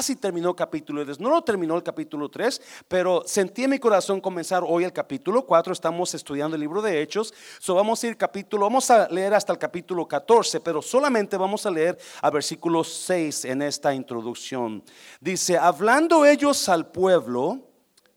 [0.00, 1.20] casi terminó capítulo 3.
[1.20, 5.44] No lo terminó el capítulo 3, pero sentí en mi corazón comenzar hoy el capítulo
[5.44, 5.74] 4.
[5.74, 7.34] Estamos estudiando el libro de Hechos.
[7.58, 11.66] So vamos a ir capítulo, vamos a leer hasta el capítulo 14, pero solamente vamos
[11.66, 14.82] a leer a versículo 6 en esta introducción.
[15.20, 17.60] Dice, hablando ellos al pueblo,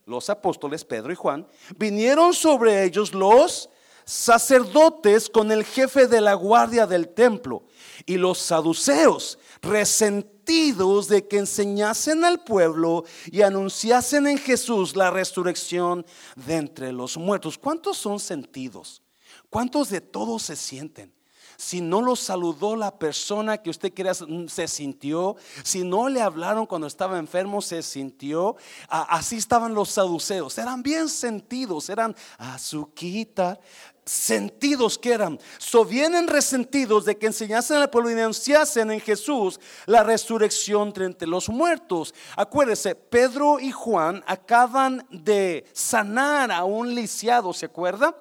[0.05, 1.45] los apóstoles Pedro y Juan,
[1.75, 3.69] vinieron sobre ellos los
[4.05, 7.63] sacerdotes con el jefe de la guardia del templo
[8.05, 16.05] y los saduceos, resentidos de que enseñasen al pueblo y anunciasen en Jesús la resurrección
[16.35, 17.57] de entre los muertos.
[17.57, 19.01] ¿Cuántos son sentidos?
[19.49, 21.13] ¿Cuántos de todos se sienten?
[21.55, 26.65] si no lo saludó la persona que usted quería, se sintió, si no le hablaron
[26.65, 28.57] cuando estaba enfermo, se sintió.
[28.89, 33.59] Así estaban los saduceos, eran bien sentidos, eran azuquita,
[34.05, 35.39] sentidos que eran.
[35.57, 41.27] So vienen resentidos de que enseñasen al pueblo y anunciasen en Jesús la resurrección entre
[41.27, 42.13] los muertos.
[42.35, 48.15] Acuérdese, Pedro y Juan acaban de sanar a un lisiado, ¿se acuerda?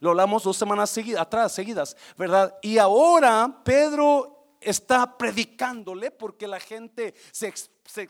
[0.00, 2.56] Lo hablamos dos semanas atrás, seguidas, ¿verdad?
[2.62, 7.52] Y ahora Pedro está predicándole porque la gente se,
[7.84, 8.08] se,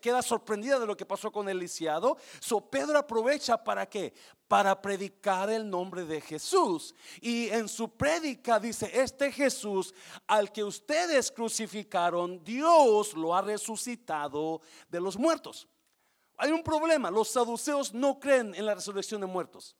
[0.00, 2.16] queda sorprendida de lo que pasó con el lisiado.
[2.40, 4.14] So Pedro aprovecha para qué?
[4.48, 6.94] Para predicar el nombre de Jesús.
[7.20, 9.94] Y en su prédica dice, este Jesús
[10.26, 15.68] al que ustedes crucificaron, Dios lo ha resucitado de los muertos.
[16.36, 19.76] Hay un problema, los saduceos no creen en la resurrección de muertos.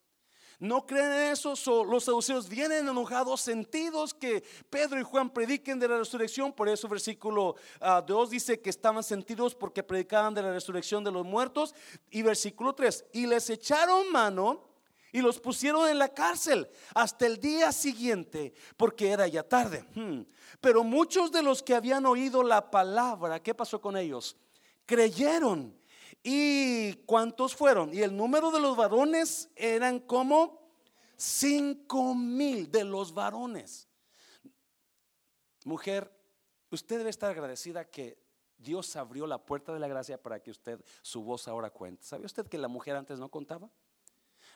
[0.65, 5.87] No creen en eso, los saduceos vienen enojados, sentidos que Pedro y Juan prediquen de
[5.87, 6.55] la resurrección.
[6.55, 11.13] Por eso versículo 2 ah, dice que estaban sentidos porque predicaban de la resurrección de
[11.13, 11.75] los muertos.
[12.11, 14.65] Y versículo 3, y les echaron mano
[15.13, 19.85] y los pusieron en la cárcel hasta el día siguiente, porque era ya tarde.
[19.95, 20.23] Hmm.
[20.63, 24.35] Pero muchos de los que habían oído la palabra, ¿qué pasó con ellos?
[24.87, 25.79] Creyeron
[26.27, 27.93] ¿Y cuántos fueron?
[27.93, 30.59] Y el número de los varones eran como
[31.17, 33.87] cinco mil de los varones.
[35.67, 36.11] Mujer,
[36.71, 38.19] usted debe estar agradecida que
[38.57, 42.03] Dios abrió la puerta de la gracia para que usted su voz ahora cuente.
[42.05, 43.71] ¿Sabía usted que la mujer antes no contaba?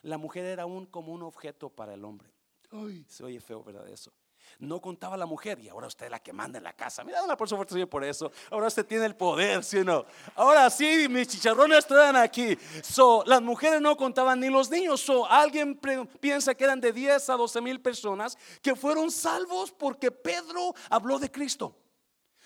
[0.01, 2.33] La mujer era un como un objeto para el hombre.
[2.71, 3.87] Ay, se oye feo, ¿verdad?
[3.87, 4.11] Eso.
[4.57, 7.03] No contaba la mujer y ahora usted es la que manda en la casa.
[7.03, 8.31] Mira, una por fuerte por eso.
[8.49, 10.05] Ahora usted tiene el poder, ¿sí o no?
[10.35, 12.57] Ahora sí, mis chicharrones están aquí.
[12.81, 15.01] So, las mujeres no contaban ni los niños.
[15.01, 15.79] So, alguien
[16.19, 21.19] piensa que eran de 10 a 12 mil personas que fueron salvos porque Pedro habló
[21.19, 21.75] de Cristo.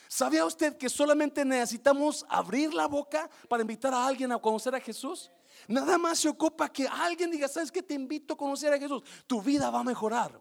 [0.08, 4.80] ¿Sabía usted que solamente necesitamos abrir la boca para invitar a alguien a conocer a
[4.80, 5.32] Jesús?
[5.68, 7.82] Nada más se ocupa que alguien diga, ¿sabes qué?
[7.82, 9.02] Te invito a conocer a Jesús.
[9.26, 10.40] Tu vida va a mejorar.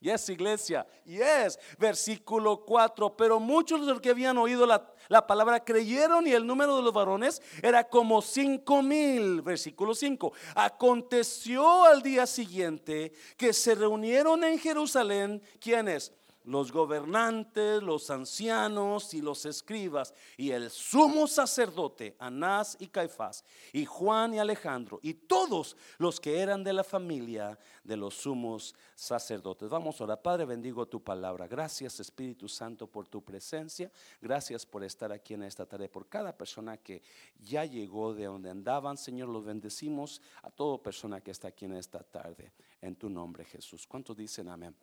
[0.00, 0.86] Yes, iglesia.
[1.04, 3.16] Yes, versículo 4.
[3.16, 6.82] Pero muchos de los que habían oído la, la, palabra creyeron y el número de
[6.82, 9.42] los varones era como cinco mil.
[9.42, 10.32] Versículo 5.
[10.54, 15.42] Aconteció al día siguiente que se reunieron en Jerusalén.
[15.60, 16.12] ¿Quiénes?
[16.48, 23.84] Los gobernantes, los ancianos y los escribas, y el sumo sacerdote, Anás y Caifás, y
[23.84, 29.68] Juan y Alejandro, y todos los que eran de la familia de los sumos sacerdotes.
[29.68, 31.46] Vamos ahora, Padre, bendigo tu palabra.
[31.46, 33.90] Gracias, Espíritu Santo, por tu presencia.
[34.20, 37.02] Gracias por estar aquí en esta tarde, por cada persona que
[37.38, 38.96] ya llegó de donde andaban.
[38.96, 42.52] Señor, los bendecimos a toda persona que está aquí en esta tarde.
[42.80, 43.86] En tu nombre, Jesús.
[43.86, 44.74] ¿Cuántos dicen amén?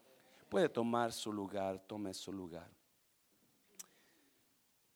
[0.50, 2.70] Puede tomar su lugar, tome su lugar.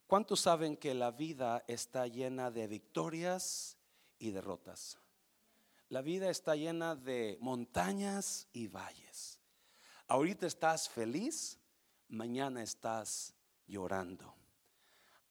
[0.07, 3.77] ¿Cuántos saben que la vida está llena de victorias
[4.17, 4.97] y derrotas?
[5.89, 9.39] La vida está llena de montañas y valles.
[10.07, 11.59] Ahorita estás feliz,
[12.07, 13.35] mañana estás
[13.67, 14.35] llorando.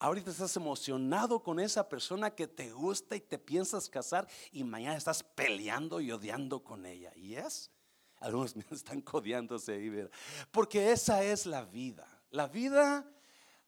[0.00, 4.96] Ahorita estás emocionado con esa persona que te gusta y te piensas casar y mañana
[4.96, 7.12] estás peleando y odiando con ella.
[7.16, 7.72] ¿Y es?
[8.20, 10.08] Algunos me están codeándose ahí,
[10.50, 12.06] porque esa es la vida.
[12.30, 13.04] La vida,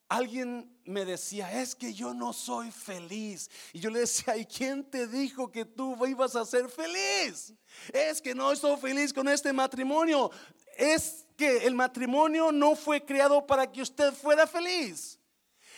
[0.08, 3.50] alguien me decía, es que yo no soy feliz.
[3.72, 7.54] Y yo le decía, ¿y quién te dijo que tú ibas a ser feliz?
[7.92, 10.30] Es que no estoy feliz con este matrimonio.
[10.76, 15.18] Es que el matrimonio no fue creado para que usted fuera feliz.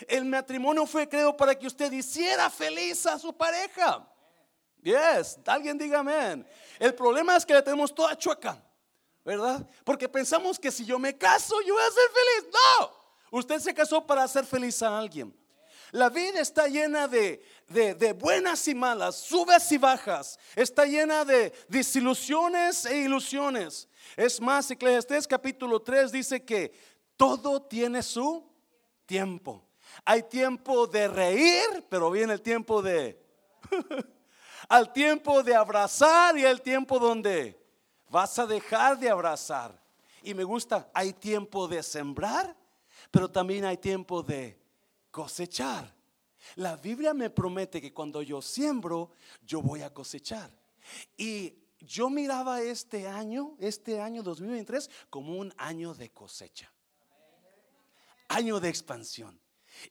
[0.09, 4.09] El matrimonio fue creado para que usted hiciera feliz a su pareja.
[4.83, 6.45] Yes, alguien diga amén.
[6.79, 8.61] El problema es que la tenemos toda chueca,
[9.25, 9.67] ¿verdad?
[9.85, 12.53] Porque pensamos que si yo me caso, yo voy a ser feliz.
[12.53, 15.33] No, usted se casó para hacer feliz a alguien.
[15.93, 20.39] La vida está llena de, de, buenas y malas, subes y bajas.
[20.57, 23.89] Está llena de desilusiones e ilusiones.
[24.17, 26.73] Es más, Eclesiastés capítulo 3 dice que
[27.17, 28.51] todo tiene su
[29.05, 29.69] tiempo.
[30.05, 33.23] Hay tiempo de reír, pero viene el tiempo de...
[34.69, 37.61] al tiempo de abrazar y el tiempo donde
[38.09, 39.81] vas a dejar de abrazar.
[40.23, 42.57] Y me gusta, hay tiempo de sembrar,
[43.11, 44.59] pero también hay tiempo de
[45.11, 45.93] cosechar.
[46.57, 49.13] La Biblia me promete que cuando yo siembro,
[49.45, 50.51] yo voy a cosechar.
[51.17, 56.73] Y yo miraba este año, este año 2023, como un año de cosecha.
[58.29, 59.41] Año de expansión.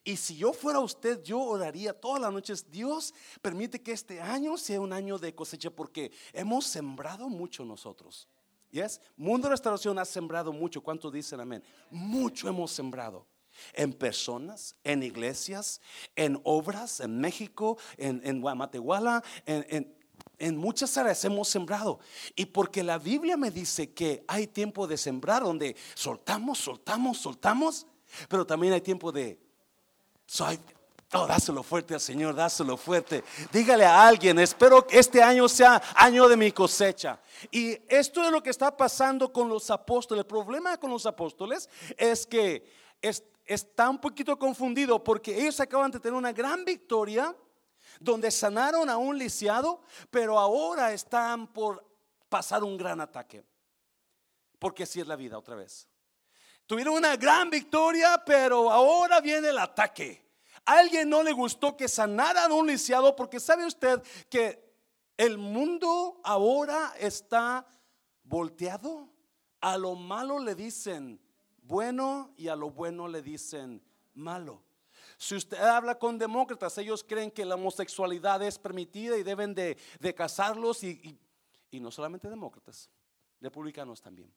[0.04, 4.56] Y si yo fuera usted, yo oraría todas las noches, Dios permite que este año
[4.56, 8.28] sea un año de cosecha porque hemos sembrado mucho nosotros.
[8.70, 9.00] Yes?
[9.16, 10.82] Mundo Restauración ha sembrado mucho.
[10.82, 11.62] ¿Cuántos dicen amén?
[11.90, 13.26] Mucho hemos sembrado.
[13.74, 15.82] En personas, en iglesias,
[16.16, 19.94] en obras, en México, en, en Guamatehuala, en,
[20.38, 22.00] en muchas áreas hemos sembrado.
[22.34, 27.86] Y porque la Biblia me dice que hay tiempo de sembrar donde soltamos, soltamos, soltamos,
[28.28, 29.38] pero también hay tiempo de
[30.32, 30.58] soy,
[31.12, 33.22] oh, dáselo fuerte al Señor, dáselo fuerte.
[33.52, 37.20] Dígale a alguien, espero que este año sea año de mi cosecha.
[37.50, 40.22] Y esto es lo que está pasando con los apóstoles.
[40.22, 41.68] El problema con los apóstoles
[41.98, 42.66] es que
[43.44, 47.36] está un poquito confundido porque ellos acaban de tener una gran victoria
[48.00, 51.84] donde sanaron a un lisiado, pero ahora están por
[52.30, 53.44] pasar un gran ataque.
[54.58, 55.86] Porque así es la vida otra vez.
[56.66, 60.21] Tuvieron una gran victoria, pero ahora viene el ataque.
[60.64, 64.62] Alguien no le gustó que sanaran un lisiado porque sabe usted que
[65.16, 67.66] el mundo ahora está
[68.22, 69.08] volteado.
[69.60, 71.20] A lo malo le dicen
[71.62, 73.82] bueno y a lo bueno le dicen
[74.14, 74.62] malo.
[75.16, 79.76] Si usted habla con demócratas, ellos creen que la homosexualidad es permitida y deben de,
[80.16, 81.18] casarlos y
[81.72, 82.90] no solamente demócratas,
[83.40, 84.32] republicanos también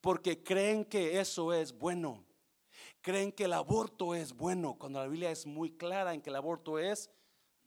[0.00, 2.24] porque creen que eso es bueno.
[3.06, 6.34] Creen que el aborto es bueno, cuando la Biblia es muy clara en que el
[6.34, 7.08] aborto es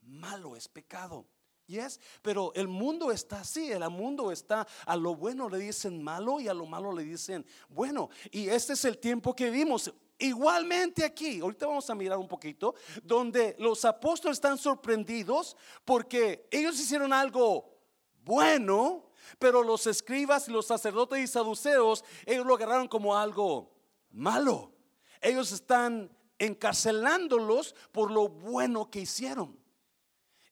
[0.02, 1.26] malo, es pecado.
[1.66, 6.42] Yes, pero el mundo está así, el mundo está a lo bueno le dicen malo
[6.42, 8.10] y a lo malo le dicen bueno.
[8.32, 9.94] Y este es el tiempo que vimos.
[10.18, 15.56] Igualmente aquí, ahorita vamos a mirar un poquito, donde los apóstoles están sorprendidos
[15.86, 17.80] porque ellos hicieron algo
[18.26, 19.10] bueno,
[19.40, 23.72] pero los escribas y los sacerdotes y saduceos, ellos lo agarraron como algo
[24.12, 24.74] malo.
[25.22, 29.58] Ellos están encarcelándolos por lo bueno que hicieron.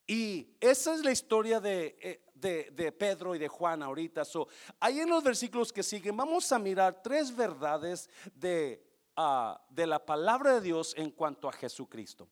[0.05, 4.23] Y esa es la historia de, eh, Pedro y de Juan ahorita.
[4.23, 4.47] So,
[4.79, 8.85] ahí en los versículos que siguen vamos a mirar tres verdades de,
[9.15, 12.29] ah, de la palabra de Dios en cuanto a Jesucristo.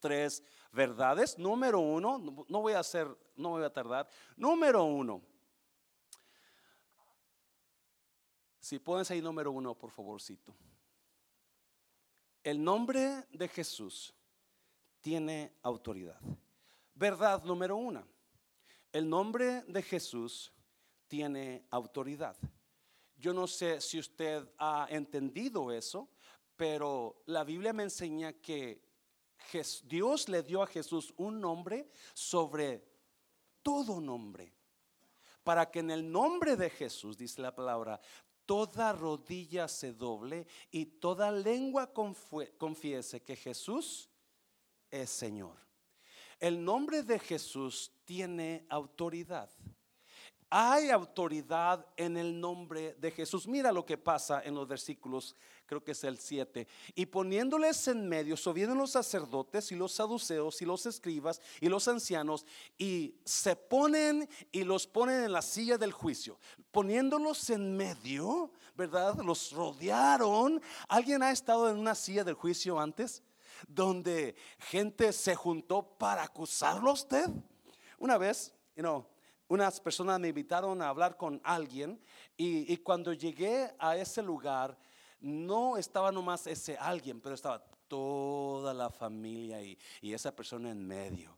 [0.00, 0.42] Tres
[0.72, 1.38] verdades.
[1.38, 2.18] Número uno,
[2.48, 4.08] no voy a hacer, no voy a tardar.
[4.36, 5.22] Número uno,
[8.66, 10.52] Si pones ahí número uno, por favorcito.
[12.46, 14.14] El nombre de Jesús
[15.00, 16.20] tiene autoridad.
[16.94, 18.06] Verdad número uno.
[18.92, 20.52] El nombre de Jesús
[21.08, 22.36] tiene autoridad.
[23.16, 26.08] Yo no sé si usted ha entendido eso,
[26.54, 28.80] pero la Biblia me enseña que
[29.82, 32.80] Dios le dio a Jesús un nombre sobre
[33.60, 34.54] todo nombre.
[35.42, 38.00] Para que en el nombre de Jesús, dice la palabra,
[38.46, 44.08] toda rodilla se doble y toda lengua confiese que Jesús
[44.90, 45.56] es Señor.
[46.38, 49.50] El nombre de Jesús tiene autoridad.
[50.48, 53.48] Hay autoridad en el nombre de Jesús.
[53.48, 55.34] Mira lo que pasa en los versículos,
[55.66, 56.68] creo que es el 7.
[56.94, 61.88] Y poniéndoles en medio, vienen los sacerdotes y los saduceos y los escribas y los
[61.88, 62.46] ancianos
[62.78, 66.38] y se ponen y los ponen en la silla del juicio.
[66.70, 69.16] Poniéndolos en medio, ¿verdad?
[69.16, 70.62] Los rodearon.
[70.86, 73.24] ¿Alguien ha estado en una silla del juicio antes?
[73.66, 77.28] Donde gente se juntó para acusarlo a usted.
[77.98, 79.06] Una vez, you know,
[79.48, 82.00] unas personas me invitaron a hablar con alguien
[82.36, 84.76] y, cuando llegué a ese lugar
[85.20, 90.86] no estaba nomás ese alguien, pero estaba toda la familia y, y esa persona en
[90.86, 91.36] medio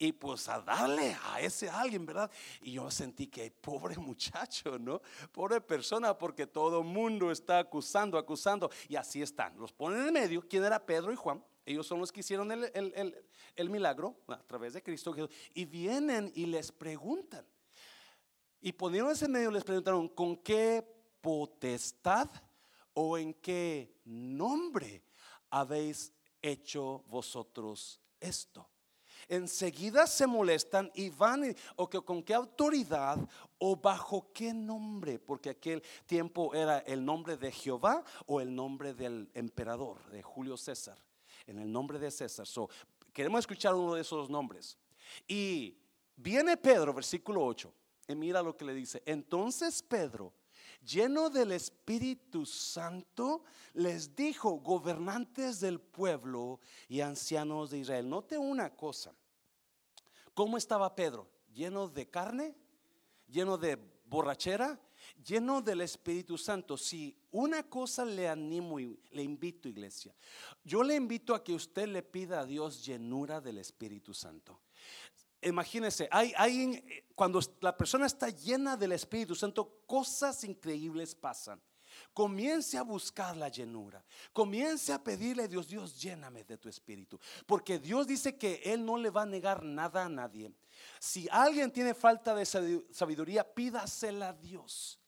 [0.00, 2.30] y pues a darle a ese alguien, ¿verdad?
[2.62, 5.02] Y yo sentí que pobre muchacho, ¿no?
[5.30, 9.58] Pobre persona, porque todo mundo está acusando, acusando, y así están.
[9.58, 10.40] Los ponen en medio.
[10.48, 11.44] ¿Quién era Pedro y Juan?
[11.70, 15.14] Ellos son los que hicieron el, milagro a través de Cristo.
[15.54, 17.46] Y vienen y les preguntan.
[18.60, 20.84] Y poniéndose en medio les preguntaron, ¿con qué
[21.20, 22.28] potestad
[22.92, 25.04] o en qué nombre
[25.48, 26.12] habéis
[26.42, 28.68] hecho vosotros esto?
[29.28, 33.16] Enseguida se molestan y van, o que, con qué autoridad
[33.58, 38.92] o bajo qué nombre, porque aquel tiempo era el nombre de Jehová o el nombre
[38.92, 40.98] del emperador, de Julio César.
[41.46, 42.46] En el nombre de César.
[42.46, 42.68] So,
[43.12, 44.78] queremos escuchar uno de esos nombres.
[45.26, 45.76] Y
[46.16, 47.72] viene Pedro, versículo 8,
[48.08, 49.02] y mira lo que le dice.
[49.06, 50.32] Entonces Pedro,
[50.82, 53.44] lleno del Espíritu Santo,
[53.74, 59.14] les dijo, gobernantes del pueblo y ancianos de Israel, note una cosa,
[60.34, 61.28] ¿cómo estaba Pedro?
[61.52, 62.56] ¿Lleno de carne?
[63.26, 64.80] ¿Lleno de borrachera?
[65.24, 66.76] Lleno del Espíritu Santo.
[66.76, 70.14] Si una cosa le animo y le invito, iglesia,
[70.64, 74.60] yo le invito a que usted le pida a Dios llenura del Espíritu Santo.
[75.42, 81.60] Imagínese, hay, hay, cuando la persona está llena del Espíritu Santo, cosas increíbles pasan.
[82.12, 84.04] Comience a buscar la llenura.
[84.32, 87.18] Comience a pedirle a Dios, Dios, lléname de tu espíritu.
[87.46, 90.52] Porque Dios dice que Él no le va a negar nada a nadie.
[90.98, 94.99] Si alguien tiene falta de sabiduría, pídasela a Dios,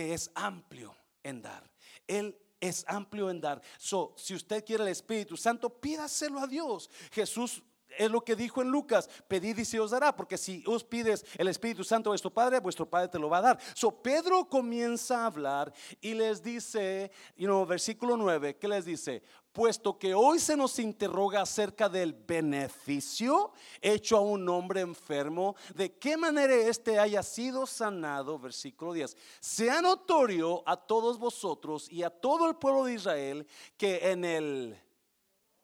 [0.00, 1.70] es amplio en dar.
[2.06, 3.62] Él es amplio en dar.
[3.78, 6.90] So, si usted quiere el Espíritu Santo, pídaselo a Dios.
[7.12, 7.62] Jesús
[7.96, 11.24] es lo que dijo en Lucas, pedid y se os dará, porque si os pides
[11.36, 13.58] el Espíritu Santo a vuestro Padre, vuestro Padre te lo va a dar.
[13.74, 19.22] So Pedro comienza a hablar y les dice, you know, versículo 9, ¿qué les dice?
[19.58, 23.50] Puesto que hoy se nos interroga acerca del beneficio
[23.80, 29.82] hecho a un hombre enfermo, de qué manera éste haya sido sanado, versículo 10, sea
[29.82, 34.80] notorio a todos vosotros y a todo el pueblo de Israel que en el,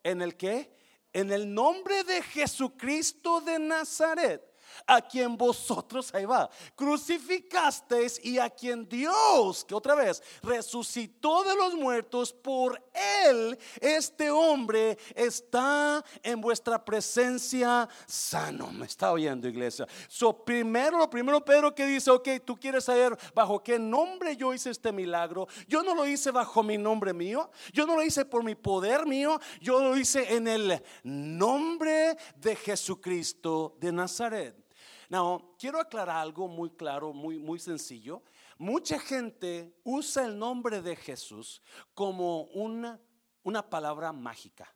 [0.03, 0.75] ¿en el qué?
[1.13, 4.54] en el nombre de Jesucristo de Nazaret
[4.87, 11.55] a quien vosotros, ahí va, crucificasteis y a quien Dios, que otra vez, resucitó de
[11.55, 12.83] los muertos, por
[13.25, 18.71] él este hombre está en vuestra presencia sano.
[18.73, 19.87] Me está oyendo, iglesia.
[20.09, 24.53] So, primero, lo primero, Pedro que dice, ok, tú quieres saber bajo qué nombre yo
[24.53, 25.47] hice este milagro.
[25.69, 29.07] Yo no lo hice bajo mi nombre mío, yo no lo hice por mi poder
[29.07, 34.64] mío, yo lo hice en el nombre de Jesucristo de Nazaret.
[35.09, 38.23] No, quiero aclarar algo muy claro, muy, muy sencillo.
[38.59, 41.63] Mucha gente usa el nombre de Jesús
[41.95, 43.01] como una,
[43.43, 44.73] una palabra mágica.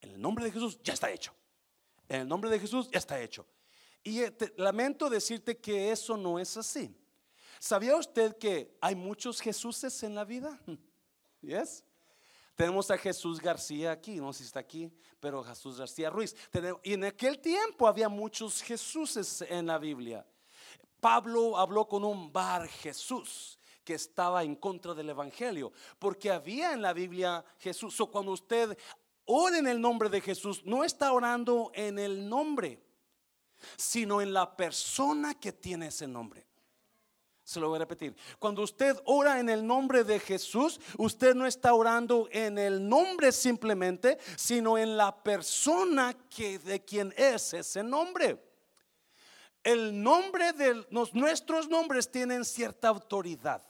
[0.00, 1.32] En el nombre de Jesús ya está hecho.
[2.08, 3.46] En el nombre de Jesús ya está hecho.
[4.02, 6.94] Y eh, lamento decirte que eso no es así.
[7.58, 10.58] ¿Sabía usted que hay muchos Jesuses en la vida?
[11.42, 11.84] ¿Yes?
[12.54, 16.36] Tenemos a Jesús García aquí, no sé si está aquí, pero Jesús García Ruiz.
[16.82, 20.26] Y en aquel tiempo había muchos Jesuses en la Biblia.
[21.00, 26.82] Pablo habló con un bar Jesús que estaba en contra del Evangelio, porque había en
[26.82, 27.98] la Biblia Jesús.
[28.00, 28.76] O cuando usted
[29.24, 32.82] ora en el nombre de Jesús, no está orando en el nombre,
[33.76, 36.49] sino en la persona que tiene ese nombre.
[37.50, 38.14] Se lo voy a repetir.
[38.38, 43.32] Cuando usted ora en el nombre de Jesús, usted no está orando en el nombre
[43.32, 48.40] simplemente, sino en la persona que de quien es ese nombre.
[49.64, 53.66] El nombre de los, nuestros nombres tienen cierta autoridad.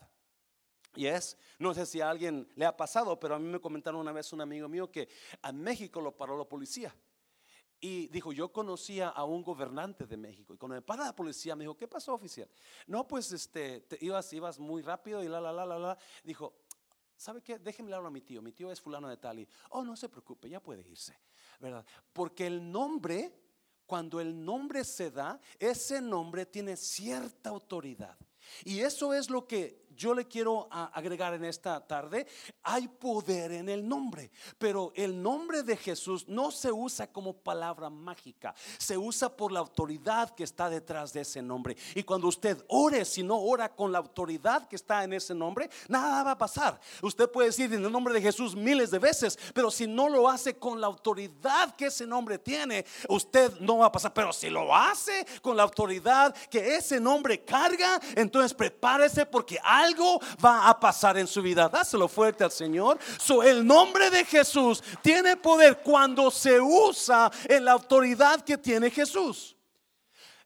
[0.94, 3.99] Y es, no sé si a alguien le ha pasado, pero a mí me comentaron
[3.99, 5.08] una vez un amigo mío que
[5.40, 6.94] a México lo paró la policía
[7.80, 10.52] y dijo, yo conocía a un gobernante de México.
[10.52, 12.49] Y cuando me para la policía, me dijo, ¿qué pasó, oficial?
[12.87, 15.99] No, pues este, te, ibas, ibas muy rápido y la, la, la, la, la.
[16.22, 16.54] Dijo,
[17.16, 17.58] ¿sabe qué?
[17.58, 18.42] Déjeme hablar a mi tío.
[18.42, 19.38] Mi tío es fulano de tal.
[19.38, 21.18] Y, oh, no se preocupe, ya puede irse.
[21.58, 21.84] ¿Verdad?
[22.12, 23.34] Porque el nombre,
[23.87, 28.16] cuando el nombre se da, ese nombre tiene cierta autoridad.
[28.64, 32.26] Y eso es lo que yo le quiero agregar en esta tarde,
[32.62, 37.90] hay poder en el nombre, pero el nombre de Jesús no se usa como palabra
[37.90, 41.76] mágica, se usa por la autoridad que está detrás de ese nombre.
[41.95, 45.69] Y cuando usted ore, si no ora con la autoridad que está en ese nombre,
[45.87, 46.80] nada va a pasar.
[47.02, 50.30] Usted puede decir en el nombre de Jesús miles de veces, pero si no lo
[50.30, 54.14] hace con la autoridad que ese nombre tiene, usted no va a pasar.
[54.14, 59.89] Pero si lo hace con la autoridad que ese nombre carga, entonces prepárese porque hay
[59.90, 61.68] algo va a pasar en su vida.
[61.68, 62.99] Dáselo fuerte al Señor.
[63.18, 68.90] So, el nombre de Jesús tiene poder cuando se usa en la autoridad que tiene
[68.90, 69.56] Jesús.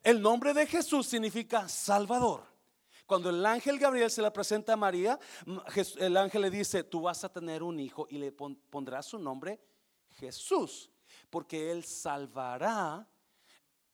[0.02, 2.44] El nombre de Jesús significa Salvador.
[3.06, 5.18] Cuando el ángel Gabriel se le presenta a María,
[5.98, 9.60] el ángel le dice, tú vas a tener un hijo y le pondrás su nombre
[10.12, 10.90] Jesús,
[11.28, 13.06] porque él salvará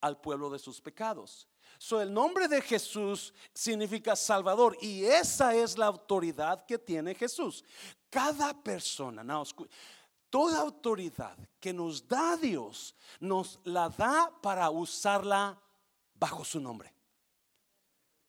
[0.01, 1.50] al pueblo de sus pecados.
[1.83, 7.65] So, el nombre de Jesús significa Salvador y esa es la autoridad que tiene Jesús.
[8.11, 9.25] Cada persona,
[10.29, 15.59] toda autoridad que nos da Dios, nos la da para usarla
[16.17, 16.93] bajo su nombre.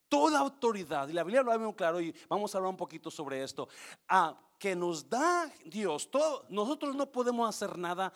[0.08, 3.10] Toda autoridad, y la Biblia lo ha muy claro y vamos a hablar un poquito
[3.10, 3.68] sobre esto.
[4.08, 6.08] Ah, que nos da Dios,
[6.48, 8.12] nosotros no podemos hacer nada,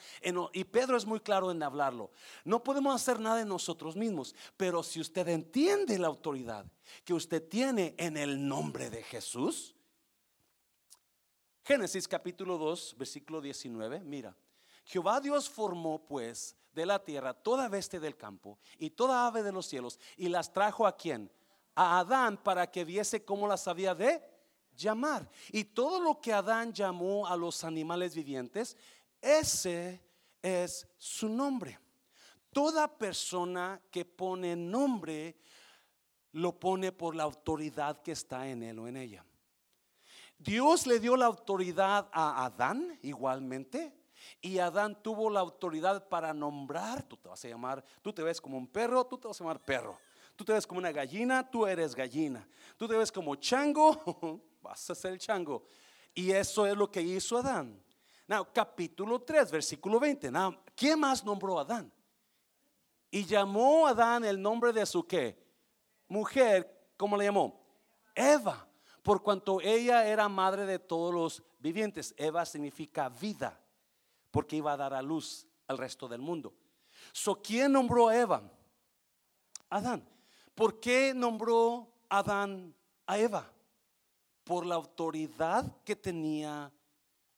[0.53, 2.13] y Pedro es muy claro en hablarlo,
[2.45, 6.65] no podemos hacer nada en nosotros mismos, pero si usted entiende la autoridad
[7.05, 9.75] que usted tiene en el nombre de Jesús,
[11.65, 14.37] Génesis capítulo 2, versículo 19, mira,
[14.85, 19.51] Jehová Dios formó pues de la tierra toda bestia del campo y toda ave de
[19.51, 21.29] los cielos y las trajo a quién?
[21.75, 24.36] A Adán para que viese cómo las había de
[24.77, 25.29] llamar.
[25.51, 28.77] Y todo lo que Adán llamó a los animales vivientes,
[29.21, 30.03] ese
[30.43, 31.79] es su nombre.
[32.53, 35.37] Toda persona que pone nombre
[36.33, 39.25] lo pone por la autoridad que está en él o en ella.
[40.39, 43.95] Dios le dio la autoridad a Adán igualmente.
[44.41, 48.41] Y Adán tuvo la autoridad para nombrar, tú te vas a llamar, tú te ves
[48.41, 49.99] como un perro, tú te vas a llamar perro.
[50.37, 52.47] Tú te ves como una gallina, tú eres gallina.
[52.77, 55.65] Tú te ves como chango, vas a ser el chango.
[56.15, 57.83] Y eso es lo que hizo Adán.
[58.53, 60.31] Capítulo 3, versículo 20.
[60.31, 61.93] Now, ¿quién más nombró a Adán?
[63.11, 65.39] Y llamó a Adán el nombre de su qué?
[66.09, 67.65] Mujer, ¿cómo le llamó?
[68.15, 68.67] Eva
[69.07, 72.13] por cuanto ella era madre de todos los vivientes.
[72.19, 73.61] Eva significa vida,
[74.33, 76.53] porque iba a dar a luz al resto del mundo.
[77.13, 78.43] So, ¿Quién nombró a Eva?
[79.71, 80.05] Adán.
[80.57, 82.75] ¿Por qué nombró Adán
[83.07, 83.49] a Eva?
[84.47, 86.73] Por la autoridad que tenía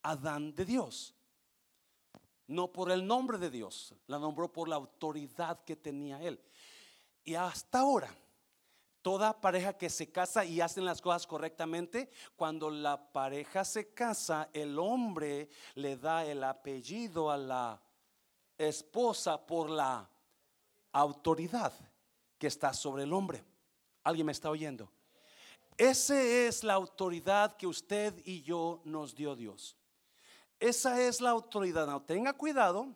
[0.02, 1.16] Adán de Dios.
[2.46, 6.40] No por el nombre de Dios, la nombró por la autoridad que tenía él.
[7.24, 8.14] Y hasta ahora,
[9.02, 14.50] Toda pareja que se casa y hacen las cosas correctamente, cuando la pareja se casa,
[14.52, 17.80] el hombre le da el apellido a la
[18.58, 20.10] esposa por la
[20.92, 21.72] autoridad
[22.38, 23.44] que está sobre el hombre.
[24.02, 24.90] ¿Alguien me está oyendo?
[25.78, 29.76] Esa es la autoridad que usted y yo nos dio Dios.
[30.58, 31.86] Esa es la autoridad.
[31.86, 32.88] No, tenga cuidado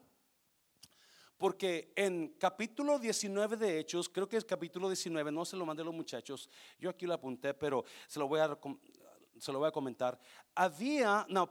[1.39, 5.83] porque en capítulo 19 de Hechos, creo que es capítulo 19, no se lo mandé
[5.83, 8.59] a los muchachos, yo aquí lo apunté, pero se lo voy a,
[9.39, 10.19] se lo voy a comentar.
[10.55, 11.49] Había, no,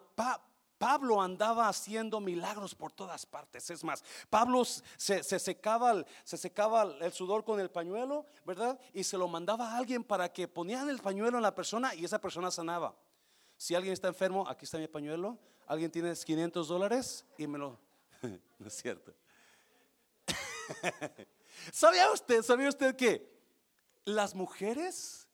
[0.82, 3.70] Pablo andaba haciendo milagros por todas partes.
[3.70, 8.80] Es más, Pablo se, secaba, el, se secaba el sudor con el pañuelo, ¿verdad?
[8.91, 12.04] Y se lo mandaba a alguien para que ponían el pañuelo en la persona y
[12.04, 12.96] esa persona sanaba.
[13.58, 15.38] Si alguien está enfermo, aquí está mi pañuelo.
[15.67, 17.78] Alguien tiene 500 dólares y me lo...
[18.58, 19.13] no es cierto.
[21.72, 23.32] ¿Sabía usted, sabía usted que
[24.04, 25.28] las mujeres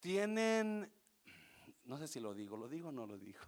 [0.00, 0.92] tienen,
[1.86, 3.40] no sé si lo digo, lo digo o no lo digo,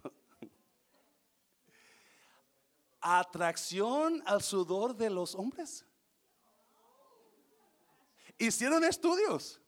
[3.01, 5.85] atracción al sudor de los hombres?
[8.37, 9.59] Hicieron estudios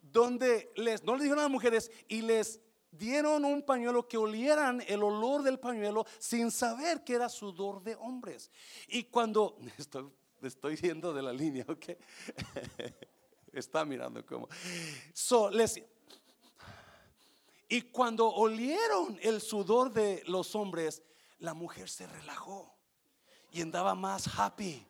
[0.00, 4.82] donde les, no les dijeron a las mujeres y les dieron un pañuelo que olieran
[4.86, 8.50] el olor del pañuelo sin saber que era sudor de hombres.
[8.88, 10.10] Y cuando estoy,
[10.42, 11.86] estoy viendo de la línea, ok,
[13.52, 14.48] está mirando como.
[15.12, 15.82] So, les,
[17.68, 21.02] y cuando olieron el sudor de los hombres,
[21.44, 22.74] la mujer se relajó
[23.50, 24.86] y andaba más happy.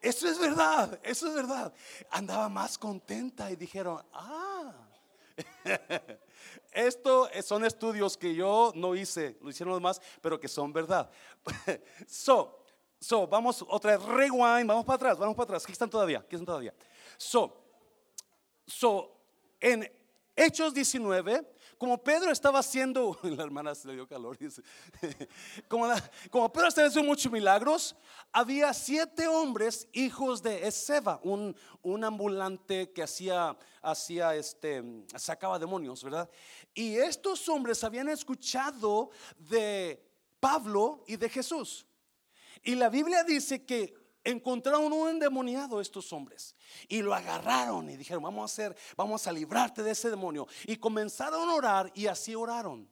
[0.00, 1.72] Eso es verdad, eso es verdad.
[2.10, 4.88] Andaba más contenta y dijeron, ah,
[6.72, 11.10] Esto son estudios que yo no hice, lo hicieron los demás, pero que son verdad.
[12.06, 12.64] so,
[13.00, 15.66] so, vamos otra vez, rewind, vamos para atrás, vamos para atrás.
[15.66, 16.24] ¿Qué están todavía?
[16.28, 16.74] ¿Qué están todavía?
[17.16, 17.56] So,
[18.66, 19.16] so,
[19.60, 19.90] en
[20.36, 21.44] Hechos 19,
[21.78, 24.36] como Pedro estaba haciendo, la hermana se le dio calor,
[25.68, 25.86] como,
[26.30, 27.96] como, Pedro estaba haciendo muchos milagros,
[28.32, 34.82] había siete hombres hijos de Ezeba, un, un ambulante que hacía, hacía este,
[35.16, 36.28] sacaba demonios, ¿verdad?
[36.74, 40.04] Y estos hombres habían escuchado de
[40.40, 41.86] Pablo y de Jesús.
[42.62, 43.94] Y la Biblia dice que
[44.30, 46.54] encontraron un endemoniado estos hombres
[46.88, 50.46] y lo agarraron y dijeron, vamos a hacer, vamos a librarte de ese demonio.
[50.66, 52.88] Y comenzaron a orar y así oraron.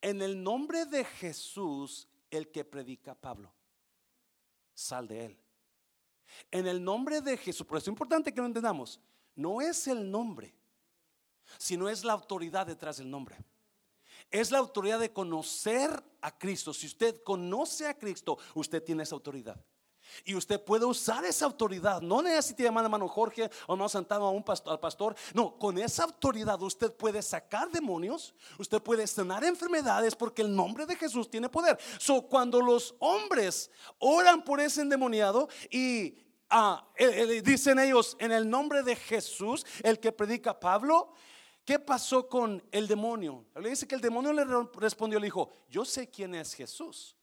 [0.00, 3.52] En el nombre de Jesús, el que predica Pablo,
[4.74, 5.38] sal de él.
[6.50, 8.98] En el nombre de Jesús, por es importante que lo entendamos,
[9.34, 10.54] no es el nombre,
[11.58, 13.36] sino es la autoridad detrás del nombre.
[14.30, 16.72] Es la autoridad de conocer a Cristo.
[16.72, 19.62] Si usted conoce a Cristo, usted tiene esa autoridad.
[20.24, 22.00] Y usted puede usar esa autoridad.
[22.00, 25.14] No necesita llamar a hermano Jorge o no sentado a un pastor, al pastor.
[25.34, 28.34] No, con esa autoridad usted puede sacar demonios.
[28.58, 31.78] Usted puede sanar enfermedades porque el nombre de Jesús tiene poder.
[31.98, 36.16] So, cuando los hombres oran por ese endemoniado y
[36.50, 41.12] ah, eh, eh, dicen ellos en el nombre de Jesús, el que predica Pablo,
[41.64, 43.46] ¿Qué pasó con el demonio?
[43.54, 44.44] Le dice que el demonio le
[44.74, 47.16] respondió, le dijo, yo sé quién es Jesús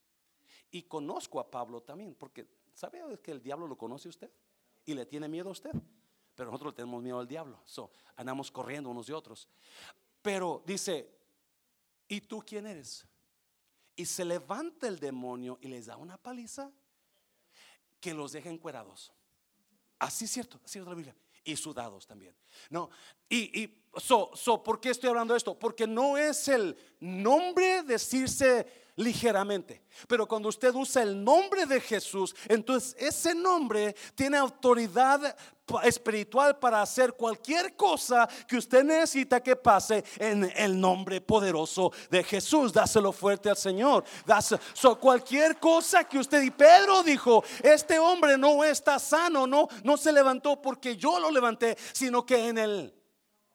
[0.72, 2.48] y conozco a Pablo también, porque
[2.80, 4.32] ¿sabe que el diablo lo conoce usted?
[4.86, 5.74] Y le tiene miedo a usted.
[6.34, 7.60] Pero nosotros le tenemos miedo al diablo.
[7.66, 9.50] So, andamos corriendo unos de otros.
[10.22, 11.14] Pero dice,
[12.08, 13.06] ¿y tú quién eres?
[13.98, 16.72] Y se levanta el demonio y les da una paliza
[18.00, 19.12] que los deja encuerados.
[20.00, 21.16] Así es cierto, así es la Biblia.
[21.44, 22.34] Y sudados también.
[22.70, 22.90] No,
[23.28, 25.58] y, y so, so, ¿por qué estoy hablando de esto?
[25.58, 29.82] Porque no es el nombre decirse ligeramente.
[30.08, 35.36] Pero cuando usted usa el nombre de Jesús, entonces ese nombre tiene autoridad
[35.84, 42.24] espiritual para hacer cualquier cosa que usted necesita que pase en el nombre poderoso de
[42.24, 42.74] Jesús.
[42.74, 44.04] Dáselo fuerte al Señor.
[44.26, 44.60] Dáselo,
[45.00, 50.12] cualquier cosa que usted y Pedro dijo, este hombre no está sano, no, no se
[50.12, 53.00] levantó porque yo lo levanté, sino que en el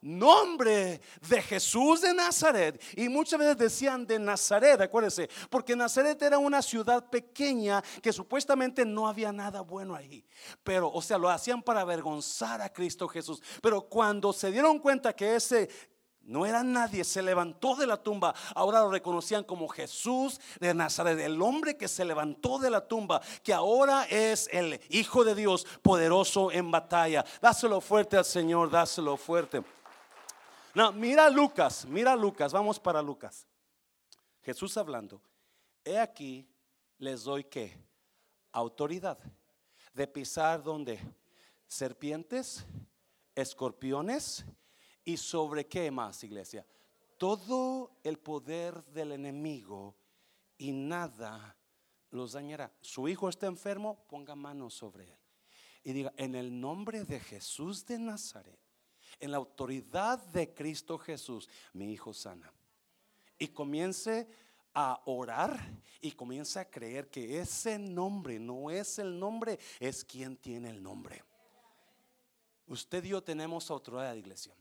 [0.05, 2.81] nombre de Jesús de Nazaret.
[2.95, 8.85] Y muchas veces decían de Nazaret, acuérdense, porque Nazaret era una ciudad pequeña que supuestamente
[8.85, 10.25] no había nada bueno ahí.
[10.63, 13.43] Pero, o sea, lo hacían para avergonzar a Cristo Jesús.
[13.63, 15.69] Pero cuando se dieron cuenta que ese
[16.27, 18.35] no era nadie, se levantó de la tumba.
[18.55, 23.21] Ahora lo reconocían como Jesús de Nazaret, el hombre que se levantó de la tumba,
[23.43, 27.25] que ahora es el Hijo de Dios, poderoso en batalla.
[27.41, 29.63] Dáselo fuerte al Señor, dáselo fuerte.
[30.75, 33.47] No, mira Lucas, mira Lucas, vamos para Lucas.
[34.43, 35.21] Jesús hablando,
[35.85, 36.49] he aquí
[36.99, 37.79] les doy que
[38.53, 39.19] autoridad
[39.93, 40.99] de pisar donde
[41.67, 42.65] serpientes,
[43.35, 44.45] escorpiones
[45.05, 46.67] y sobre qué más, iglesia.
[47.19, 49.95] Todo el poder del enemigo
[50.59, 51.57] y nada
[52.11, 52.73] los dañará.
[52.81, 55.19] Su hijo está enfermo, ponga manos sobre él.
[55.85, 58.59] Y diga, en el nombre de Jesús de Nazaret,
[59.21, 62.53] en la autoridad de Cristo Jesús, mi hijo sana.
[63.39, 64.27] Y comience
[64.73, 65.61] a orar
[66.01, 70.83] y comience a creer que ese nombre no es el nombre, es quien tiene el
[70.83, 71.23] nombre.
[72.67, 74.55] Usted y yo tenemos autoridad, iglesia.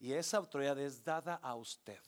[0.00, 2.00] Y esa autoridad es dada a usted.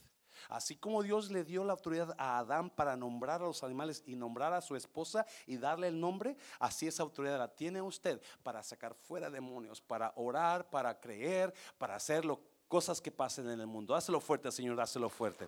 [0.49, 4.17] Así como Dios le dio la autoridad a Adán para nombrar a los animales y
[4.17, 8.63] nombrar a su esposa y darle el nombre, así esa autoridad la tiene usted para
[8.63, 12.25] sacar fuera demonios, para orar, para creer, para hacer
[12.67, 13.95] cosas que pasen en el mundo.
[13.95, 15.47] Hácelo fuerte, Señor, hácelo fuerte.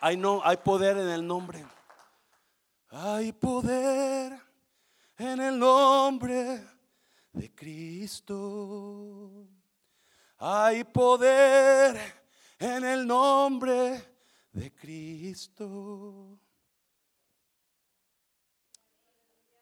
[0.00, 1.66] Hay, no, hay poder en el nombre.
[2.90, 4.40] Hay poder
[5.18, 6.64] en el nombre
[7.32, 9.46] de Cristo.
[10.38, 11.96] Hay poder
[12.58, 14.02] en el nombre
[14.52, 16.38] de Cristo.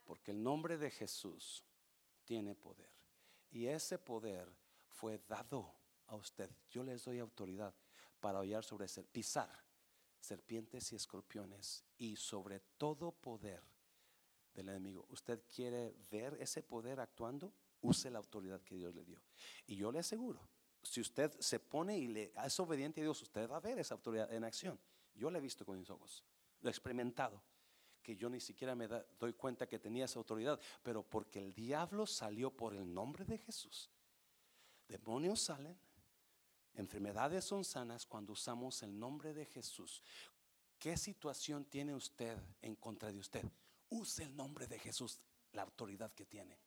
[0.03, 1.63] Porque el nombre de Jesús
[2.25, 2.91] tiene poder.
[3.51, 4.51] Y ese poder
[4.89, 5.73] fue dado
[6.07, 6.49] a usted.
[6.69, 7.73] Yo les doy autoridad
[8.19, 9.63] para hollar sobre ser, pisar
[10.19, 13.63] serpientes y escorpiones y sobre todo poder
[14.53, 15.05] del enemigo.
[15.09, 17.53] ¿Usted quiere ver ese poder actuando?
[17.81, 19.21] Use la autoridad que Dios le dio.
[19.67, 20.54] Y yo le aseguro
[20.85, 23.95] si usted se pone y le es obediente a Dios, usted va a ver esa
[23.95, 24.79] autoridad en acción.
[25.15, 26.23] Yo lo he visto con mis ojos,
[26.61, 27.41] lo he experimentado,
[28.03, 32.05] que yo ni siquiera me doy cuenta que tenía esa autoridad, pero porque el diablo
[32.05, 33.89] salió por el nombre de Jesús.
[34.87, 35.75] Demonios salen,
[36.75, 40.03] enfermedades son sanas cuando usamos el nombre de Jesús.
[40.77, 43.43] ¿Qué situación tiene usted en contra de usted?
[43.89, 45.19] Use el nombre de Jesús,
[45.53, 46.59] la autoridad que tiene.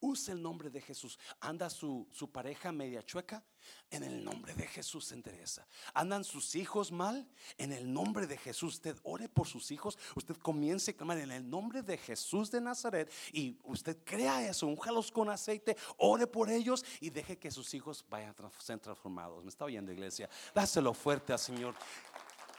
[0.00, 1.18] Use el nombre de Jesús.
[1.40, 3.42] Anda su, su, pareja media chueca.
[3.90, 5.66] En el nombre de Jesús se endereza.
[5.94, 7.28] Andan sus hijos mal.
[7.56, 8.74] En el nombre de Jesús.
[8.74, 9.98] Usted ore por sus hijos.
[10.14, 13.10] Usted comience a clamar en el nombre de Jesús de Nazaret.
[13.32, 14.66] Y usted crea eso.
[14.66, 15.76] Únjalos con aceite.
[15.96, 16.84] Ore por ellos.
[17.00, 19.42] Y deje que sus hijos vayan a ser transformados.
[19.44, 20.28] ¿Me está oyendo, iglesia?
[20.54, 21.74] Dáselo fuerte al Señor.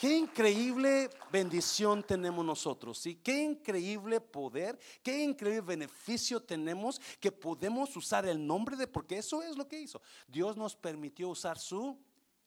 [0.06, 7.98] Qué increíble bendición tenemos nosotros, y qué increíble poder, qué increíble beneficio tenemos que podemos
[7.98, 10.00] usar el nombre de, porque eso es lo que hizo.
[10.28, 12.00] Dios nos permitió usar su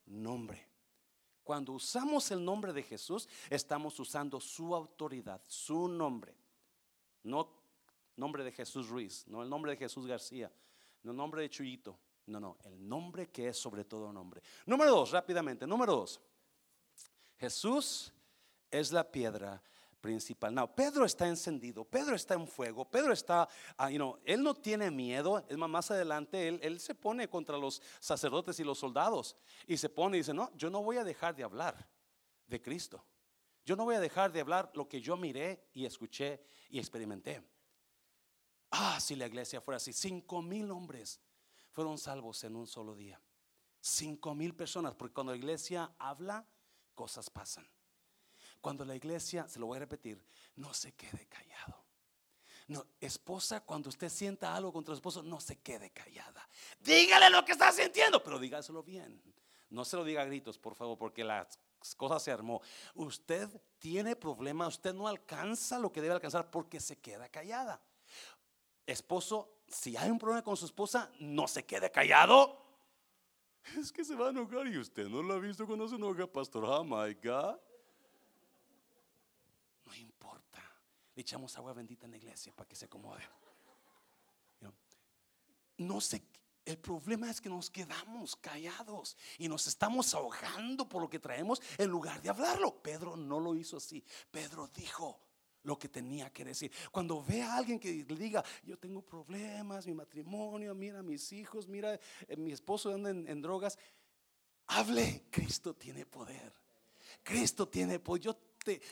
[0.07, 0.69] nombre.
[1.43, 6.37] Cuando usamos el nombre de Jesús, estamos usando su autoridad, su nombre.
[7.25, 7.51] No
[8.15, 10.49] nombre de Jesús Ruiz, no el nombre de Jesús García,
[11.03, 14.43] no el nombre de Chuyito, no, no, el nombre que es sobre todo nombre.
[14.65, 16.21] Número dos, rápidamente, número dos.
[17.39, 18.13] Jesús
[18.71, 19.63] es la piedra
[20.01, 20.55] principal.
[20.55, 25.45] No, Pedro está encendido, Pedro está en fuego, Pedro está, ah, él no tiene miedo,
[25.49, 29.77] es más, más adelante él, él se pone contra los sacerdotes y los soldados y
[29.77, 31.89] se pone y dice, no, yo no voy a dejar de hablar
[32.47, 33.05] de Cristo.
[33.65, 37.43] Yo no voy a dejar de hablar lo que yo miré y escuché y experimenté.
[38.71, 41.21] Ah, si la iglesia fuera así, cinco mil hombres
[41.71, 43.21] fueron salvos en un solo día.
[43.81, 46.47] Cinco mil personas, porque cuando la iglesia habla,
[46.99, 47.65] cosas pasan.
[48.61, 50.21] Cuando la iglesia, se lo voy a repetir,
[50.57, 51.85] no se quede callado.
[52.67, 56.49] No, esposa, cuando usted sienta algo contra su esposo, no se quede callada.
[56.81, 59.23] Dígale lo que está sintiendo, pero dígaselo bien.
[59.71, 61.61] No se lo diga a gritos, por favor, porque las
[61.97, 62.61] cosas se armó.
[62.95, 67.81] Usted tiene problemas, usted no alcanza lo que debe alcanzar porque se queda callada.
[68.85, 72.68] Esposo, si hay un problema con su esposa, no se quede callado.
[73.79, 76.27] Es que se va a enojar y usted no lo ha visto cuando se enoja,
[76.27, 76.65] pastor.
[76.65, 77.59] Oh my God.
[79.85, 80.63] No importa.
[81.15, 83.23] Le echamos agua bendita en la iglesia para que se acomode.
[85.79, 86.23] No sé.
[86.65, 91.63] El problema es que nos quedamos callados y nos estamos ahogando por lo que traemos
[91.79, 92.83] en lugar de hablarlo.
[92.83, 94.05] Pedro no lo hizo así.
[94.31, 95.19] Pedro dijo
[95.63, 96.71] lo que tenía que decir.
[96.91, 101.99] Cuando ve a alguien que diga, yo tengo problemas, mi matrimonio, mira mis hijos, mira
[102.27, 103.79] eh, mi esposo anda en, drogas,
[104.67, 105.25] hable.
[105.31, 106.53] Cristo tiene poder.
[107.23, 108.37] Cristo tiene poder.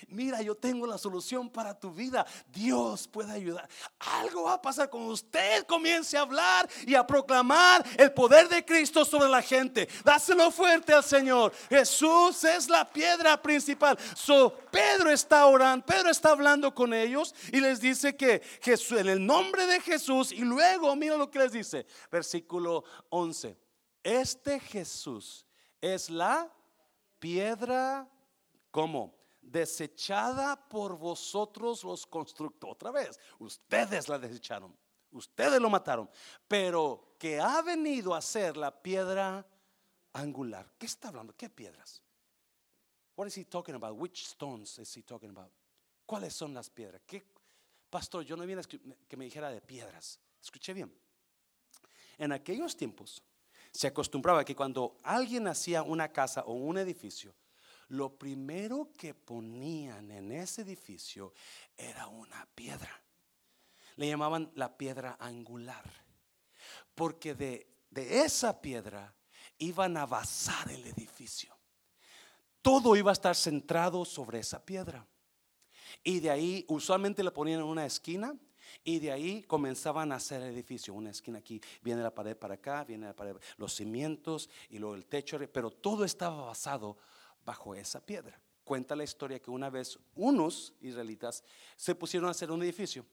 [0.09, 2.27] Mira, yo tengo la solución para tu vida.
[2.49, 3.69] Dios puede ayudar.
[3.99, 8.65] Algo va a pasar cuando usted comience a hablar y a proclamar el poder de
[8.65, 9.89] Cristo sobre la gente.
[10.05, 11.53] Dáselo fuerte al Señor.
[11.69, 13.99] Jesús es la piedra principal.
[14.15, 19.09] So, Pedro está orando, Pedro está hablando con ellos y les dice que Jesús, en
[19.09, 23.57] el nombre de Jesús, y luego mira lo que les dice, versículo 11.
[24.03, 25.47] Este Jesús
[25.81, 26.53] es la
[27.19, 28.09] piedra,
[28.71, 29.16] ¿cómo?
[29.47, 32.75] Desechada por vosotros los constructores.
[32.75, 34.77] Otra vez, ustedes la desecharon,
[35.13, 36.11] ustedes lo mataron,
[36.47, 39.47] pero que ha venido a ser la piedra
[40.13, 40.71] angular.
[40.79, 41.35] ¿Qué está hablando?
[41.37, 42.03] ¿Qué piedras?
[43.17, 43.99] What is he talking about?
[43.99, 45.51] Which stones is he talking about?
[46.05, 47.01] ¿Cuáles son las piedras?
[47.07, 47.25] ¿Qué?
[47.89, 48.63] Pastor, yo no vine
[49.09, 50.19] que me dijera de piedras.
[50.43, 50.93] Escuché bien.
[52.19, 53.23] En aquellos tiempos
[53.73, 57.35] se acostumbraba que cuando alguien hacía una casa o un edificio,
[57.89, 61.33] lo primero que ponían en ese edificio
[61.77, 63.01] era una piedra.
[63.97, 65.85] Le llamaban la piedra angular.
[66.95, 69.15] Porque de, esa piedra
[69.59, 71.57] iban a basar el edificio.
[72.61, 75.07] Todo iba a estar centrado sobre esa piedra.
[76.03, 78.35] Y de ahí usualmente la ponían en una esquina
[78.83, 80.93] y de ahí comenzaban a hacer el edificio.
[80.93, 84.97] Una esquina aquí, viene la pared para acá, viene la pared, los cimientos y luego
[84.97, 86.99] el techo, pero todo estaba basado
[87.47, 88.39] bajo esa piedra.
[88.65, 91.43] Cuenta la historia que una vez unos israelitas
[91.77, 93.07] se pusieron a hacer un edificio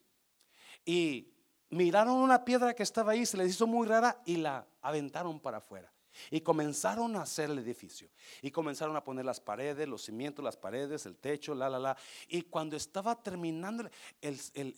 [0.84, 1.32] y
[1.70, 5.58] miraron una piedra que estaba ahí, se les hizo muy rara y la aventaron para
[5.58, 5.90] afuera.
[6.30, 8.08] Y comenzaron a hacer el edificio.
[8.40, 11.96] Y comenzaron a poner las paredes, los cimientos, las paredes, el techo, la, la, la.
[12.28, 13.88] Y cuando estaba terminando,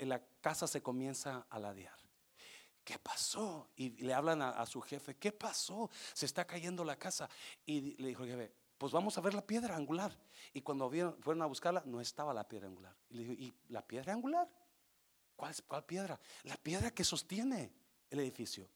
[0.00, 1.96] la casa se comienza a ladear.
[2.82, 3.68] ¿Qué pasó?
[3.76, 5.90] Y le hablan a, a, su jefe, ¿qué pasó?
[6.14, 7.28] Se está cayendo la casa.
[7.66, 10.16] Y le dijo el jefe, pues vamos a ver la piedra angular.
[10.52, 12.94] Y cuando fueron a buscarla, no estaba la piedra angular.
[13.10, 14.48] Y le dijo, ¿y la piedra angular?
[15.34, 16.18] ¿Cuál, ¿Cuál piedra?
[16.44, 17.72] La piedra que sostiene
[18.10, 18.68] el edificio.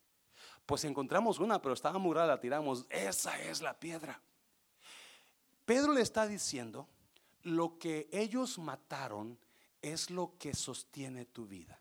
[0.64, 2.86] Pues encontramos una, pero estaba muy la tiramos.
[2.88, 4.20] Esa es la piedra.
[5.64, 6.88] Pedro le está diciendo,
[7.42, 9.38] lo que ellos mataron
[9.82, 11.80] es lo que sostiene tu vida.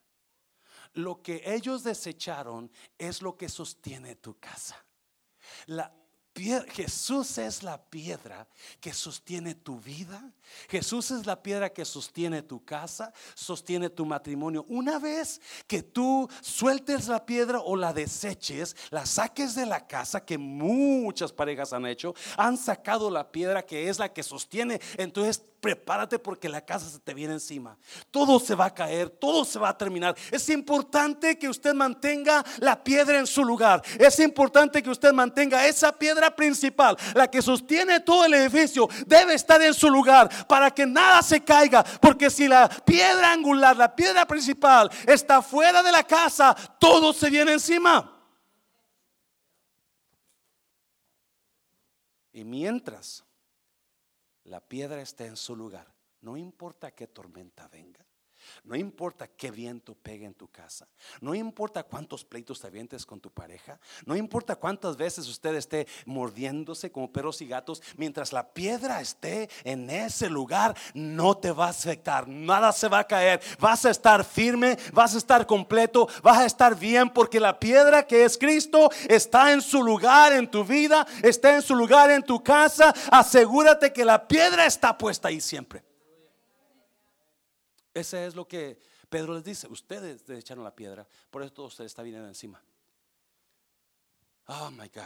[0.93, 4.83] Lo que ellos desecharon es lo que sostiene tu casa.
[5.67, 5.93] La,
[6.39, 8.47] Jesús es la piedra
[8.79, 10.31] que sostiene tu vida.
[10.69, 14.65] Jesús es la piedra que sostiene tu casa, sostiene tu matrimonio.
[14.69, 20.25] Una vez que tú sueltes la piedra o la deseches, la saques de la casa,
[20.25, 24.79] que muchas parejas han hecho, han sacado la piedra que es la que sostiene.
[24.97, 27.77] Entonces prepárate porque la casa se te viene encima.
[28.11, 30.15] Todo se va a caer, todo se va a terminar.
[30.31, 33.81] Es importante que usted mantenga la piedra en su lugar.
[33.97, 39.33] Es importante que usted mantenga esa piedra principal, la que sostiene todo el edificio, debe
[39.33, 41.83] estar en su lugar para que nada se caiga.
[41.83, 47.29] Porque si la piedra angular, la piedra principal está fuera de la casa, todo se
[47.29, 48.15] viene encima.
[52.31, 53.25] Y mientras
[54.49, 55.93] la piedra está en su lugar.
[56.21, 58.03] No importa qué tormenta venga.
[58.69, 60.87] No importa qué viento pegue en tu casa.
[61.21, 63.79] No importa cuántos pleitos te avientes con tu pareja.
[64.05, 67.81] No importa cuántas veces usted esté mordiéndose como perros y gatos.
[67.97, 72.27] Mientras la piedra esté en ese lugar, no te va a afectar.
[72.27, 73.41] Nada se va a caer.
[73.59, 78.05] Vas a estar firme, vas a estar completo, vas a estar bien porque la piedra
[78.05, 82.21] que es Cristo está en su lugar en tu vida, está en su lugar en
[82.21, 82.93] tu casa.
[83.09, 85.88] Asegúrate que la piedra está puesta ahí siempre.
[87.99, 89.67] Ese es lo que Pedro les dice.
[89.67, 92.61] Ustedes echaron la piedra, por eso todo se está viniendo encima.
[94.47, 95.03] Oh my God.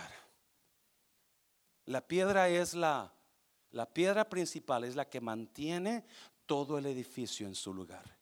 [1.86, 3.14] La piedra es la,
[3.72, 6.06] la piedra principal, es la que mantiene
[6.46, 8.18] todo el edificio en su lugar.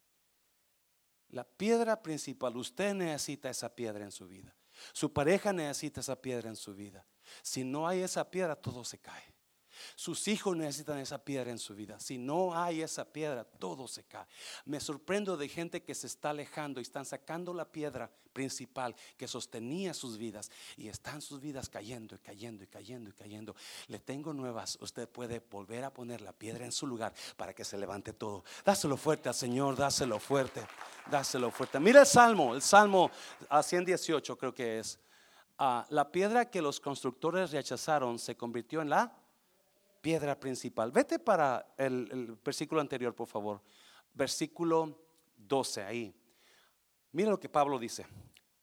[1.29, 4.53] La piedra principal, usted necesita esa piedra en su vida.
[4.93, 7.05] Su pareja necesita esa piedra en su vida.
[7.41, 9.30] Si no hay esa piedra, todo se cae.
[9.95, 11.99] Sus hijos necesitan esa piedra en su vida.
[11.99, 14.25] Si no hay esa piedra, todo se cae.
[14.65, 19.27] Me sorprendo de gente que se está alejando y están sacando la piedra principal que
[19.27, 23.55] sostenía sus vidas y están sus vidas cayendo y cayendo y cayendo y cayendo.
[23.87, 24.77] Le tengo nuevas.
[24.81, 28.43] Usted puede volver a poner la piedra en su lugar para que se levante todo.
[28.63, 30.65] Dáselo fuerte al Señor, dáselo fuerte,
[31.09, 31.79] dáselo fuerte.
[31.79, 33.11] Mira el Salmo, el Salmo
[33.49, 34.99] a 118 creo que es.
[35.57, 39.20] Ah, la piedra que los constructores rechazaron se convirtió en la
[40.01, 40.91] piedra principal.
[40.91, 43.61] Vete para el, versículo anterior, por favor.
[44.13, 44.99] Versículo
[45.37, 46.15] 12, ahí.
[47.11, 48.05] Mira lo que Pablo dice.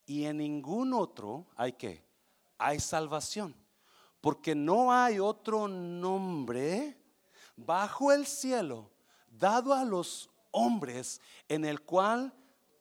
[0.05, 2.05] Y en ningún otro hay que,
[2.59, 3.55] hay salvación.
[4.21, 6.99] Porque no hay otro nombre
[7.57, 8.91] bajo el cielo
[9.31, 12.33] dado a los hombres en el cual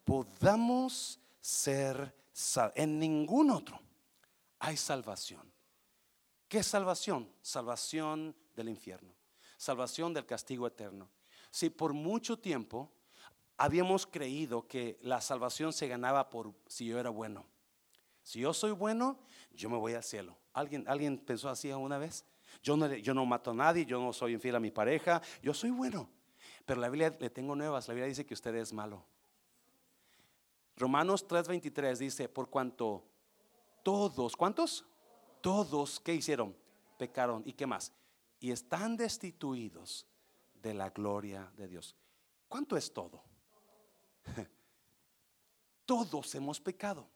[0.04, 2.74] podamos ser salvos.
[2.76, 3.80] En ningún otro
[4.60, 5.52] hay salvación.
[6.48, 7.30] ¿Qué salvación?
[7.42, 9.14] Salvación del infierno,
[9.56, 11.08] salvación del castigo eterno.
[11.52, 12.92] Si por mucho tiempo
[13.56, 17.46] habíamos creído que la salvación se ganaba por si yo era bueno.
[18.24, 19.18] Si yo soy bueno,
[19.54, 20.36] yo me voy al cielo.
[20.52, 22.26] ¿Alguien, alguien pensó así alguna vez?
[22.62, 25.54] Yo no, yo no mato a nadie, yo no soy infiel a mi pareja, yo
[25.54, 26.10] soy bueno.
[26.66, 29.06] Pero la Biblia le tengo nuevas, la Biblia dice que usted es malo.
[30.76, 33.04] Romanos 3:23 dice, por cuanto
[33.84, 34.86] todos, ¿cuántos?
[35.42, 36.56] Todos, ¿qué hicieron?
[36.98, 37.44] Pecaron.
[37.46, 37.94] ¿Y qué más?
[38.40, 40.08] Y están destituidos
[40.54, 41.96] de la gloria de Dios.
[42.48, 43.24] ¿Cuánto es todo?
[45.86, 47.10] Todos hemos pecado.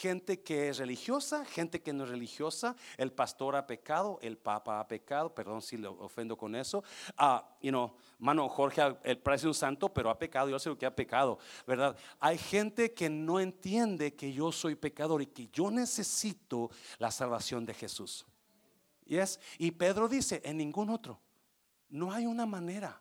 [0.00, 4.80] Gente que es religiosa, gente que no es religiosa, el pastor ha pecado, el papa
[4.80, 6.84] ha pecado, perdón si lo ofendo con eso.
[7.16, 10.76] Ah, you know, mano, Jorge, él parece un santo, pero ha pecado, yo sé lo
[10.76, 11.96] que ha pecado, ¿verdad?
[12.20, 17.64] Hay gente que no entiende que yo soy pecador y que yo necesito la salvación
[17.64, 18.26] de Jesús.
[19.58, 21.20] Y Pedro dice, en ningún otro.
[21.88, 23.00] No hay una manera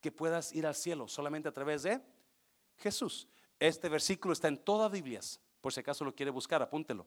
[0.00, 2.00] que puedas ir al cielo, solamente a través de
[2.78, 3.28] Jesús.
[3.58, 5.40] Este versículo está en todas Biblias.
[5.60, 7.06] Por si acaso lo quiere buscar, apúntelo.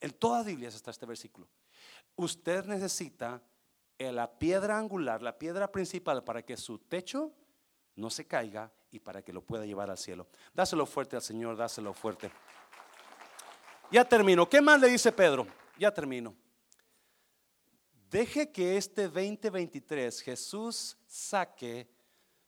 [0.00, 1.48] En todas Biblias está este versículo.
[2.16, 3.42] Usted necesita
[3.98, 7.32] la piedra angular, la piedra principal para que su techo
[7.96, 10.26] no se caiga y para que lo pueda llevar al cielo.
[10.54, 12.30] Dáselo fuerte al Señor, dáselo fuerte.
[13.90, 14.48] Ya termino.
[14.48, 15.46] ¿Qué más le dice Pedro?
[15.78, 16.34] Ya termino.
[18.10, 21.88] Deje que este 2023 Jesús saque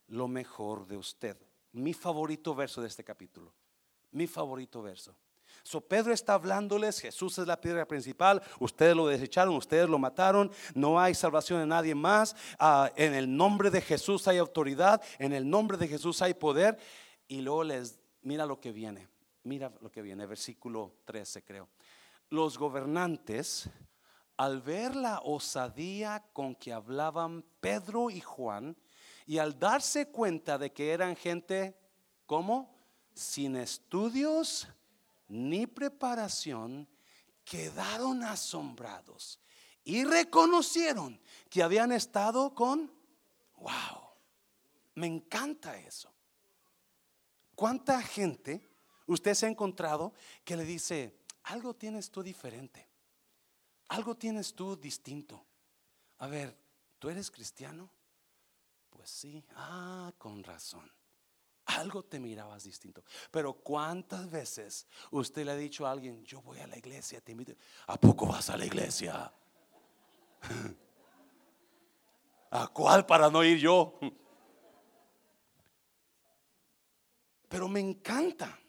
[0.07, 1.37] lo mejor de usted.
[1.71, 3.53] Mi favorito verso de este capítulo.
[4.11, 5.15] Mi favorito verso.
[5.63, 10.51] So Pedro está hablándoles, Jesús es la piedra principal, ustedes lo desecharon, ustedes lo mataron,
[10.75, 15.31] no hay salvación en nadie más, ah, en el nombre de Jesús hay autoridad, en
[15.31, 16.77] el nombre de Jesús hay poder.
[17.29, 19.07] Y luego les, mira lo que viene,
[19.43, 21.69] mira lo que viene, versículo 13 creo.
[22.29, 23.69] Los gobernantes
[24.37, 28.75] al ver la osadía con que hablaban Pedro y Juan
[29.25, 31.77] y al darse cuenta de que eran gente
[32.25, 32.73] como
[33.13, 34.67] sin estudios
[35.27, 36.87] ni preparación,
[37.43, 39.39] quedaron asombrados
[39.83, 41.19] y reconocieron
[41.49, 42.91] que habían estado con,
[43.57, 44.03] wow,
[44.95, 46.13] me encanta eso.
[47.55, 48.67] ¿Cuánta gente
[49.05, 52.92] usted se ha encontrado que le dice, algo tienes tú diferente?
[53.93, 55.45] Algo tienes tú distinto.
[56.17, 56.57] A ver,
[56.97, 57.91] ¿tú eres cristiano?
[58.89, 60.91] Pues sí, ah, con razón.
[61.65, 63.03] Algo te mirabas distinto.
[63.29, 67.33] Pero ¿cuántas veces usted le ha dicho a alguien, yo voy a la iglesia, te
[67.33, 67.53] invito?
[67.85, 69.31] ¿A poco vas a la iglesia?
[72.49, 73.99] ¿A cuál para no ir yo?
[77.47, 78.59] Pero me encanta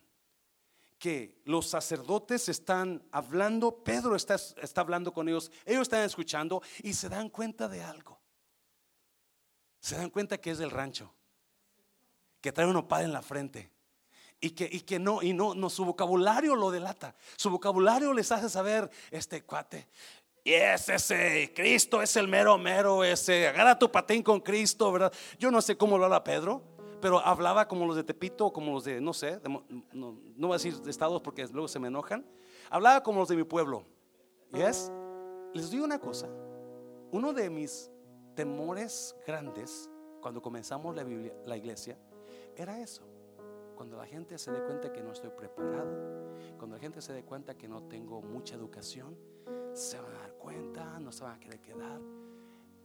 [1.44, 7.08] los sacerdotes están hablando, Pedro está, está hablando con ellos, ellos están escuchando y se
[7.08, 8.20] dan cuenta de algo.
[9.80, 11.14] Se dan cuenta que es del rancho,
[12.40, 13.70] que trae un opal en la frente.
[14.40, 17.14] Y que, y que no, y no, no, su vocabulario lo delata.
[17.36, 19.88] Su vocabulario les hace saber, este cuate,
[20.46, 25.12] y es ese, Cristo es el mero mero, ese, agarra tu patín con Cristo, ¿verdad?
[25.38, 26.73] Yo no sé cómo lo habla Pedro,
[27.04, 29.38] pero hablaba como los de Tepito, como los de, no sé,
[29.92, 32.24] no, voy a decir de estados porque luego se me enojan.
[32.70, 33.84] Hablaba como los de mi pueblo.
[34.54, 34.90] ¿Yes?
[35.52, 36.30] Les digo una cosa.
[37.12, 37.90] Uno de mis
[38.34, 39.90] temores grandes
[40.22, 41.04] cuando comenzamos la,
[41.44, 41.98] la iglesia
[42.56, 43.02] era eso.
[43.76, 47.22] Cuando la gente se dé cuenta que no estoy preparado, cuando la gente se dé
[47.22, 49.14] cuenta que no tengo mucha educación,
[49.74, 52.00] se van a dar cuenta, no se van a querer quedar.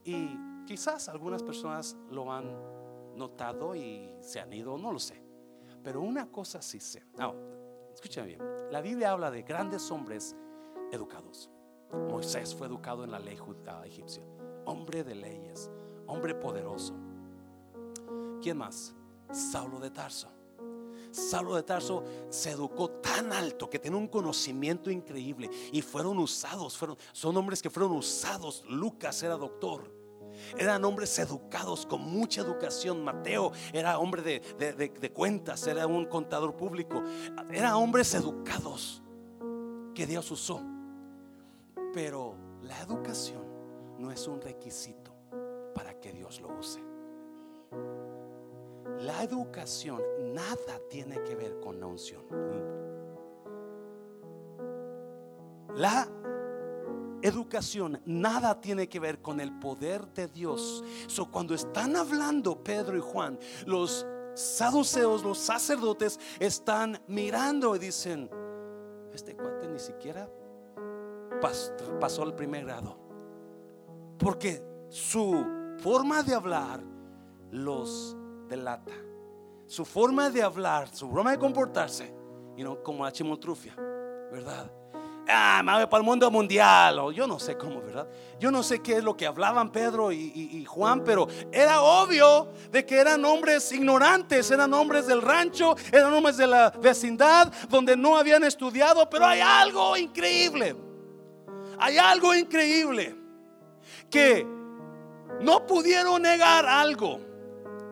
[0.03, 2.78] Y quizás algunas personas lo han
[3.19, 5.21] notado y se han ido, no lo sé.
[5.83, 7.03] Pero una cosa sí sé.
[7.17, 7.35] No,
[7.93, 8.41] escúchame bien.
[8.71, 10.35] La Biblia habla de grandes hombres
[10.91, 11.51] educados.
[12.09, 13.37] Moisés fue educado en la ley
[13.85, 14.23] egipcia.
[14.65, 15.69] Hombre de leyes,
[16.07, 16.93] hombre poderoso.
[18.41, 18.95] ¿Quién más?
[19.31, 20.29] Saulo de Tarso.
[21.11, 26.77] Saulo de Tarso se educó tan alto que tenía un conocimiento increíble y fueron usados,
[26.77, 28.63] fueron, son hombres que fueron usados.
[28.67, 29.98] Lucas era doctor.
[30.57, 33.03] Eran hombres educados con mucha educación.
[33.03, 37.03] Mateo era hombre de, cuentas, era un contador público.
[37.51, 39.01] Eran hombres educados
[39.93, 40.61] que Dios usó.
[41.93, 43.43] Pero la educación
[43.97, 45.13] no es un requisito
[45.73, 46.83] para que Dios lo use.
[48.99, 50.01] La educación
[50.33, 52.23] nada tiene que ver con la unción.
[55.75, 56.07] La
[57.21, 60.83] educación nada tiene que ver con el poder de Dios.
[61.07, 64.05] So, cuando están hablando Pedro y Juan, los
[64.35, 68.29] saduceos, los sacerdotes, están mirando y dicen:
[69.13, 70.29] Este cuate ni siquiera
[71.99, 72.97] pasó el primer grado.
[74.17, 75.45] Porque su
[75.77, 76.81] forma de hablar
[77.51, 78.15] los
[78.47, 78.93] delata.
[79.65, 82.11] Su forma de hablar, su forma de comportarse,
[82.57, 83.75] y no como la chimotrufia,
[84.31, 84.71] ¿verdad?
[85.31, 88.07] Ah, me para el mundo mundial, o yo no sé cómo, ¿verdad?
[88.39, 92.47] Yo no sé qué es lo que hablaban Pedro y, y, Juan, pero era obvio
[92.71, 97.95] de que eran hombres ignorantes, eran hombres del rancho, eran hombres de la vecindad donde
[97.95, 100.75] no habían estudiado, pero hay algo increíble,
[101.77, 103.15] hay algo increíble
[104.09, 104.47] que
[105.41, 107.19] no pudieron negar algo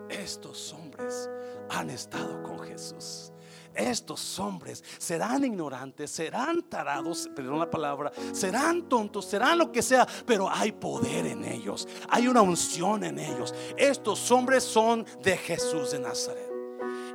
[0.10, 1.30] estos hombres
[1.70, 3.32] han estado con Jesús.
[3.78, 10.08] Estos hombres serán ignorantes, serán tarados, perdón la palabra, serán tontos, serán lo que sea,
[10.26, 13.54] pero hay poder en ellos, hay una unción en ellos.
[13.78, 16.52] Estos hombres son de Jesús de Nazaret.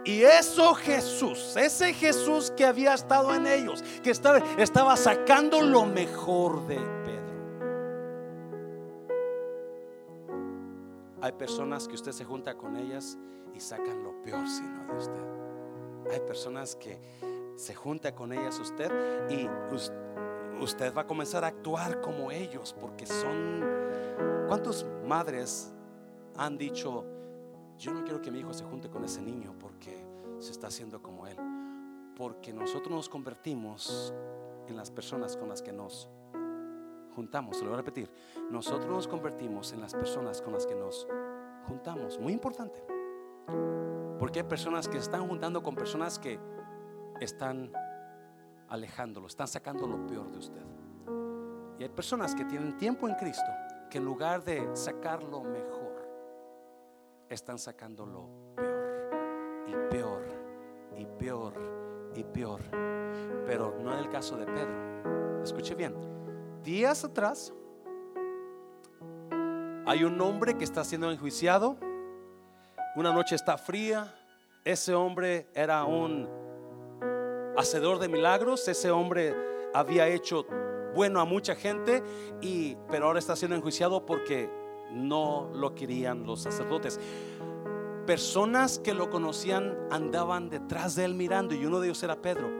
[0.04, 5.84] Y eso Jesús, ese Jesús que había estado en ellos, que estaba, estaba sacando lo
[5.86, 7.02] mejor de
[11.22, 13.16] Hay personas que usted se junta con ellas
[13.54, 15.41] y sacan lo peor sino de usted.
[16.10, 16.98] Hay personas que
[17.56, 18.90] se junta con ellas usted
[19.30, 19.48] y
[20.62, 23.82] usted va a comenzar a actuar como ellos porque son...
[24.48, 25.72] ¿Cuántas madres
[26.36, 27.04] han dicho,
[27.78, 30.04] yo no quiero que mi hijo se junte con ese niño porque
[30.38, 31.36] se está haciendo como él?
[32.16, 34.12] Porque nosotros nos convertimos
[34.68, 36.08] en las personas con las que nos
[37.14, 38.10] juntamos, se lo voy a repetir,
[38.50, 41.06] nosotros nos convertimos en las personas con las que nos
[41.66, 42.18] juntamos.
[42.18, 42.82] Muy importante.
[44.22, 46.38] Porque hay personas que se están juntando con personas que
[47.18, 47.72] están
[48.68, 50.62] alejándolo, están sacando lo peor de usted.
[51.80, 53.50] Y hay personas que tienen tiempo en Cristo
[53.90, 56.08] que en lugar de sacar lo mejor,
[57.28, 58.62] están sacando lo peor
[59.66, 60.22] y peor
[60.96, 61.54] y peor
[62.14, 62.60] y peor.
[63.44, 65.42] Pero no en el caso de Pedro.
[65.42, 65.96] Escuche bien
[66.62, 67.52] días atrás
[69.84, 71.76] hay un hombre que está siendo enjuiciado.
[72.94, 74.14] Una noche está fría.
[74.64, 76.28] Ese hombre era un
[77.56, 78.68] hacedor de milagros.
[78.68, 79.34] Ese hombre
[79.72, 80.46] había hecho
[80.94, 82.02] bueno a mucha gente
[82.42, 84.50] y pero ahora está siendo enjuiciado porque
[84.90, 87.00] no lo querían los sacerdotes
[88.06, 92.50] personas que lo conocían andaban detrás de él mirando y uno de ellos era Pedro.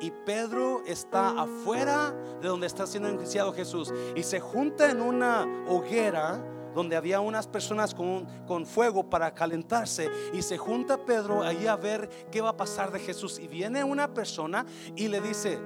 [0.00, 5.46] Y Pedro está afuera de donde está siendo enjuiciado Jesús y se junta en una
[5.68, 6.42] hoguera
[6.78, 11.74] donde había unas personas con, con fuego para calentarse y se junta Pedro ahí a
[11.74, 14.64] ver qué va a pasar de Jesús y viene una persona
[14.94, 15.58] y le dice,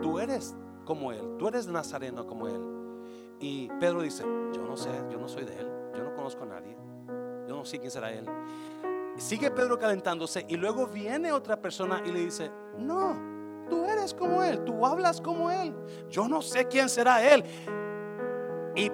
[0.00, 2.62] tú eres como él, tú eres nazareno como él.
[3.40, 6.46] Y Pedro dice, yo no sé, yo no soy de él, yo no conozco a
[6.46, 6.74] nadie.
[7.46, 8.24] Yo no sé quién será él.
[9.18, 14.42] Sigue Pedro calentándose y luego viene otra persona y le dice, no, tú eres como
[14.42, 15.74] él, tú hablas como él.
[16.08, 17.44] Yo no sé quién será él.
[18.74, 18.90] Y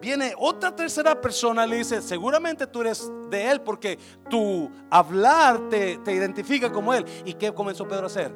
[0.00, 3.98] viene otra tercera persona y le dice, seguramente tú eres de él porque
[4.28, 7.04] tu hablar te, te identifica como él.
[7.24, 8.32] ¿Y qué comenzó Pedro a hacer?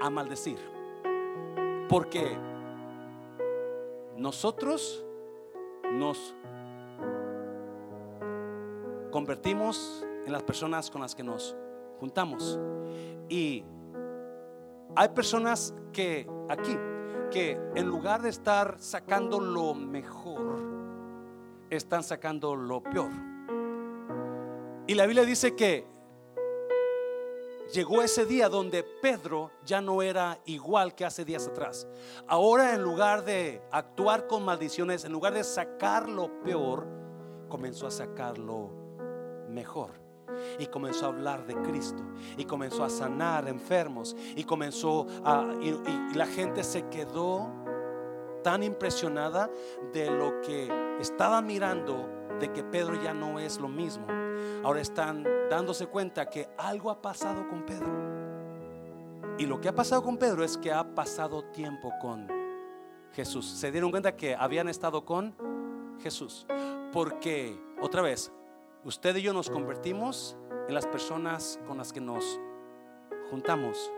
[0.00, 0.58] A maldecir.
[1.88, 2.36] Porque
[4.16, 5.04] nosotros
[5.92, 6.34] nos
[9.10, 11.56] convertimos en las personas con las que nos
[12.00, 12.58] juntamos.
[13.28, 13.64] Y
[14.94, 16.76] hay personas que aquí,
[17.30, 20.71] que en lugar de estar sacando lo mejor,
[21.76, 23.10] están sacando lo peor.
[24.86, 25.86] Y la Biblia dice que
[27.72, 31.86] llegó ese día donde Pedro ya no era igual que hace días atrás.
[32.26, 36.86] Ahora en lugar de actuar con maldiciones, en lugar de sacar lo peor,
[37.48, 38.70] comenzó a sacarlo
[39.48, 39.90] mejor.
[40.58, 42.02] Y comenzó a hablar de Cristo.
[42.36, 44.16] Y comenzó a sanar enfermos.
[44.34, 45.54] Y comenzó a...
[45.60, 47.61] y la gente se quedó
[48.42, 49.50] tan impresionada
[49.92, 50.68] de lo que
[51.00, 52.08] estaba mirando
[52.40, 54.06] de que Pedro ya no es lo mismo.
[54.64, 57.90] Ahora están dándose cuenta que algo ha pasado con Pedro.
[59.38, 62.28] Y lo que ha pasado con Pedro es que ha pasado tiempo con
[63.12, 63.46] Jesús.
[63.46, 65.34] Se dieron cuenta que habían estado con
[66.00, 66.46] Jesús.
[66.92, 68.32] Porque, otra vez,
[68.84, 70.36] usted y yo nos convertimos
[70.68, 72.40] en las personas con las que nos
[73.30, 73.90] juntamos.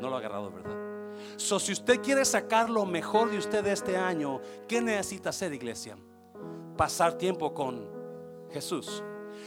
[0.00, 0.83] No lo ha agarrado, ¿verdad?
[1.36, 5.96] So, si usted quiere sacar lo mejor de usted este año, ¿qué necesita hacer, iglesia?
[6.76, 7.88] Pasar tiempo con
[8.50, 9.02] Jesús.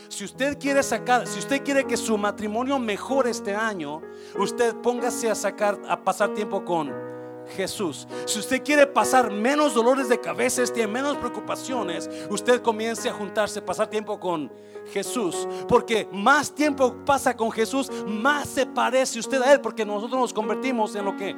[0.09, 4.01] Si usted quiere sacar, si usted quiere que su matrimonio mejore este año,
[4.37, 7.06] usted póngase a sacar, a pasar tiempo con
[7.55, 8.07] Jesús.
[8.25, 13.61] Si usted quiere pasar menos dolores de cabeza, tiene menos preocupaciones, usted comience a juntarse,
[13.61, 14.51] pasar tiempo con
[14.91, 15.47] Jesús.
[15.67, 20.33] Porque más tiempo pasa con Jesús, más se parece usted a Él, porque nosotros nos
[20.33, 21.35] convertimos en lo que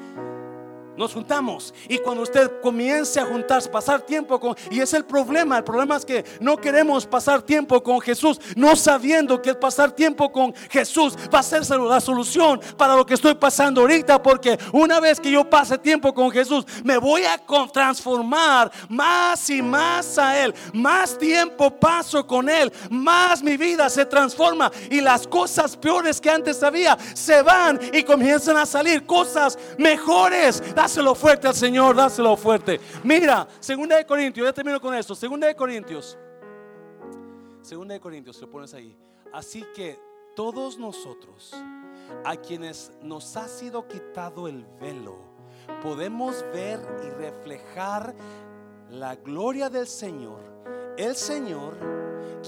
[0.99, 1.73] nos juntamos.
[1.87, 4.55] Y cuando usted comience a juntarse, pasar tiempo con...
[4.69, 8.75] Y es el problema, el problema es que no queremos pasar tiempo con Jesús, no
[8.75, 13.33] sabiendo que pasar tiempo con Jesús va a ser la solución para lo que estoy
[13.35, 17.39] pasando ahorita, porque una vez que yo pase tiempo con Jesús, me voy a
[17.71, 20.53] transformar más y más a Él.
[20.73, 26.29] Más tiempo paso con Él, más mi vida se transforma y las cosas peores que
[26.29, 30.61] antes había se van y comienzan a salir cosas mejores.
[30.89, 32.81] Dáselo fuerte al Señor, dáselo fuerte.
[33.03, 35.13] Mira, segunda de Corintios, ya termino con esto.
[35.13, 36.17] Segunda de Corintios.
[37.61, 38.97] Segunda de Corintios, lo pones ahí.
[39.31, 39.99] Así que
[40.35, 41.53] todos nosotros,
[42.25, 45.19] a quienes nos ha sido quitado el velo,
[45.83, 48.15] podemos ver y reflejar
[48.89, 50.41] la gloria del Señor.
[50.97, 51.77] El Señor,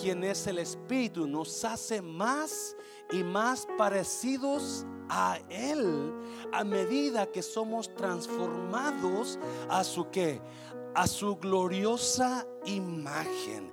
[0.02, 2.76] quien es el Espíritu, nos hace más
[3.12, 5.01] y más parecidos a
[5.49, 6.14] Él
[6.53, 9.39] a medida que somos transformados
[9.70, 10.41] a su que
[10.93, 13.72] a su gloriosa imagen.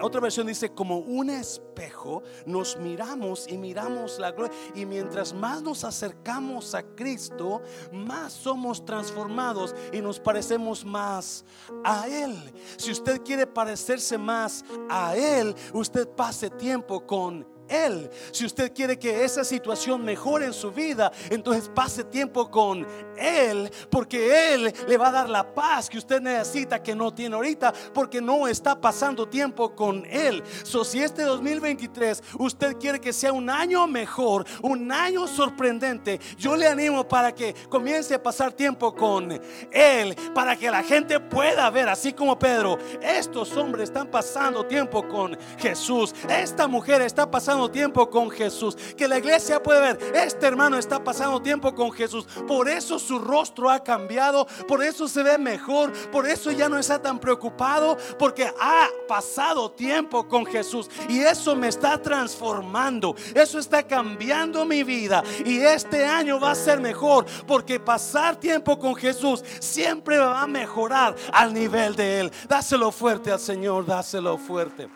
[0.00, 4.56] otra versión dice, como un espejo, nos miramos y miramos la gloria.
[4.74, 7.60] Y mientras más nos acercamos a Cristo,
[7.92, 11.44] más somos transformados y nos parecemos más
[11.84, 12.34] a Él.
[12.76, 18.10] Si usted quiere parecerse más a Él, usted pase tiempo con él.
[18.32, 23.70] Si usted quiere que esa situación mejore en su vida, entonces pase tiempo con Él,
[23.90, 27.72] porque Él le va a dar la paz que usted necesita, que no tiene ahorita,
[27.92, 30.42] porque no está pasando tiempo con Él.
[30.62, 36.56] So, si este 2023 usted quiere que sea un año mejor, un año sorprendente, yo
[36.56, 39.32] le animo para que comience a pasar tiempo con
[39.70, 45.06] Él, para que la gente pueda ver, así como Pedro, estos hombres están pasando tiempo
[45.06, 47.30] con Jesús, esta mujer está
[47.66, 48.76] tiempo con Jesús.
[48.96, 52.26] Que la iglesia puede ver, este hermano está pasando tiempo con Jesús.
[52.46, 56.78] Por eso su rostro ha cambiado, por eso se ve mejor, por eso ya no
[56.78, 60.88] está tan preocupado, porque ha pasado tiempo con Jesús.
[61.08, 65.24] Y eso me está transformando, eso está cambiando mi vida.
[65.44, 70.46] Y este año va a ser mejor, porque pasar tiempo con Jesús siempre va a
[70.46, 72.32] mejorar al nivel de Él.
[72.48, 74.88] Dáselo fuerte al Señor, dáselo fuerte.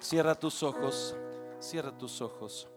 [0.00, 1.14] Cierra tus ojos.
[1.60, 2.68] Cierra tus ojos.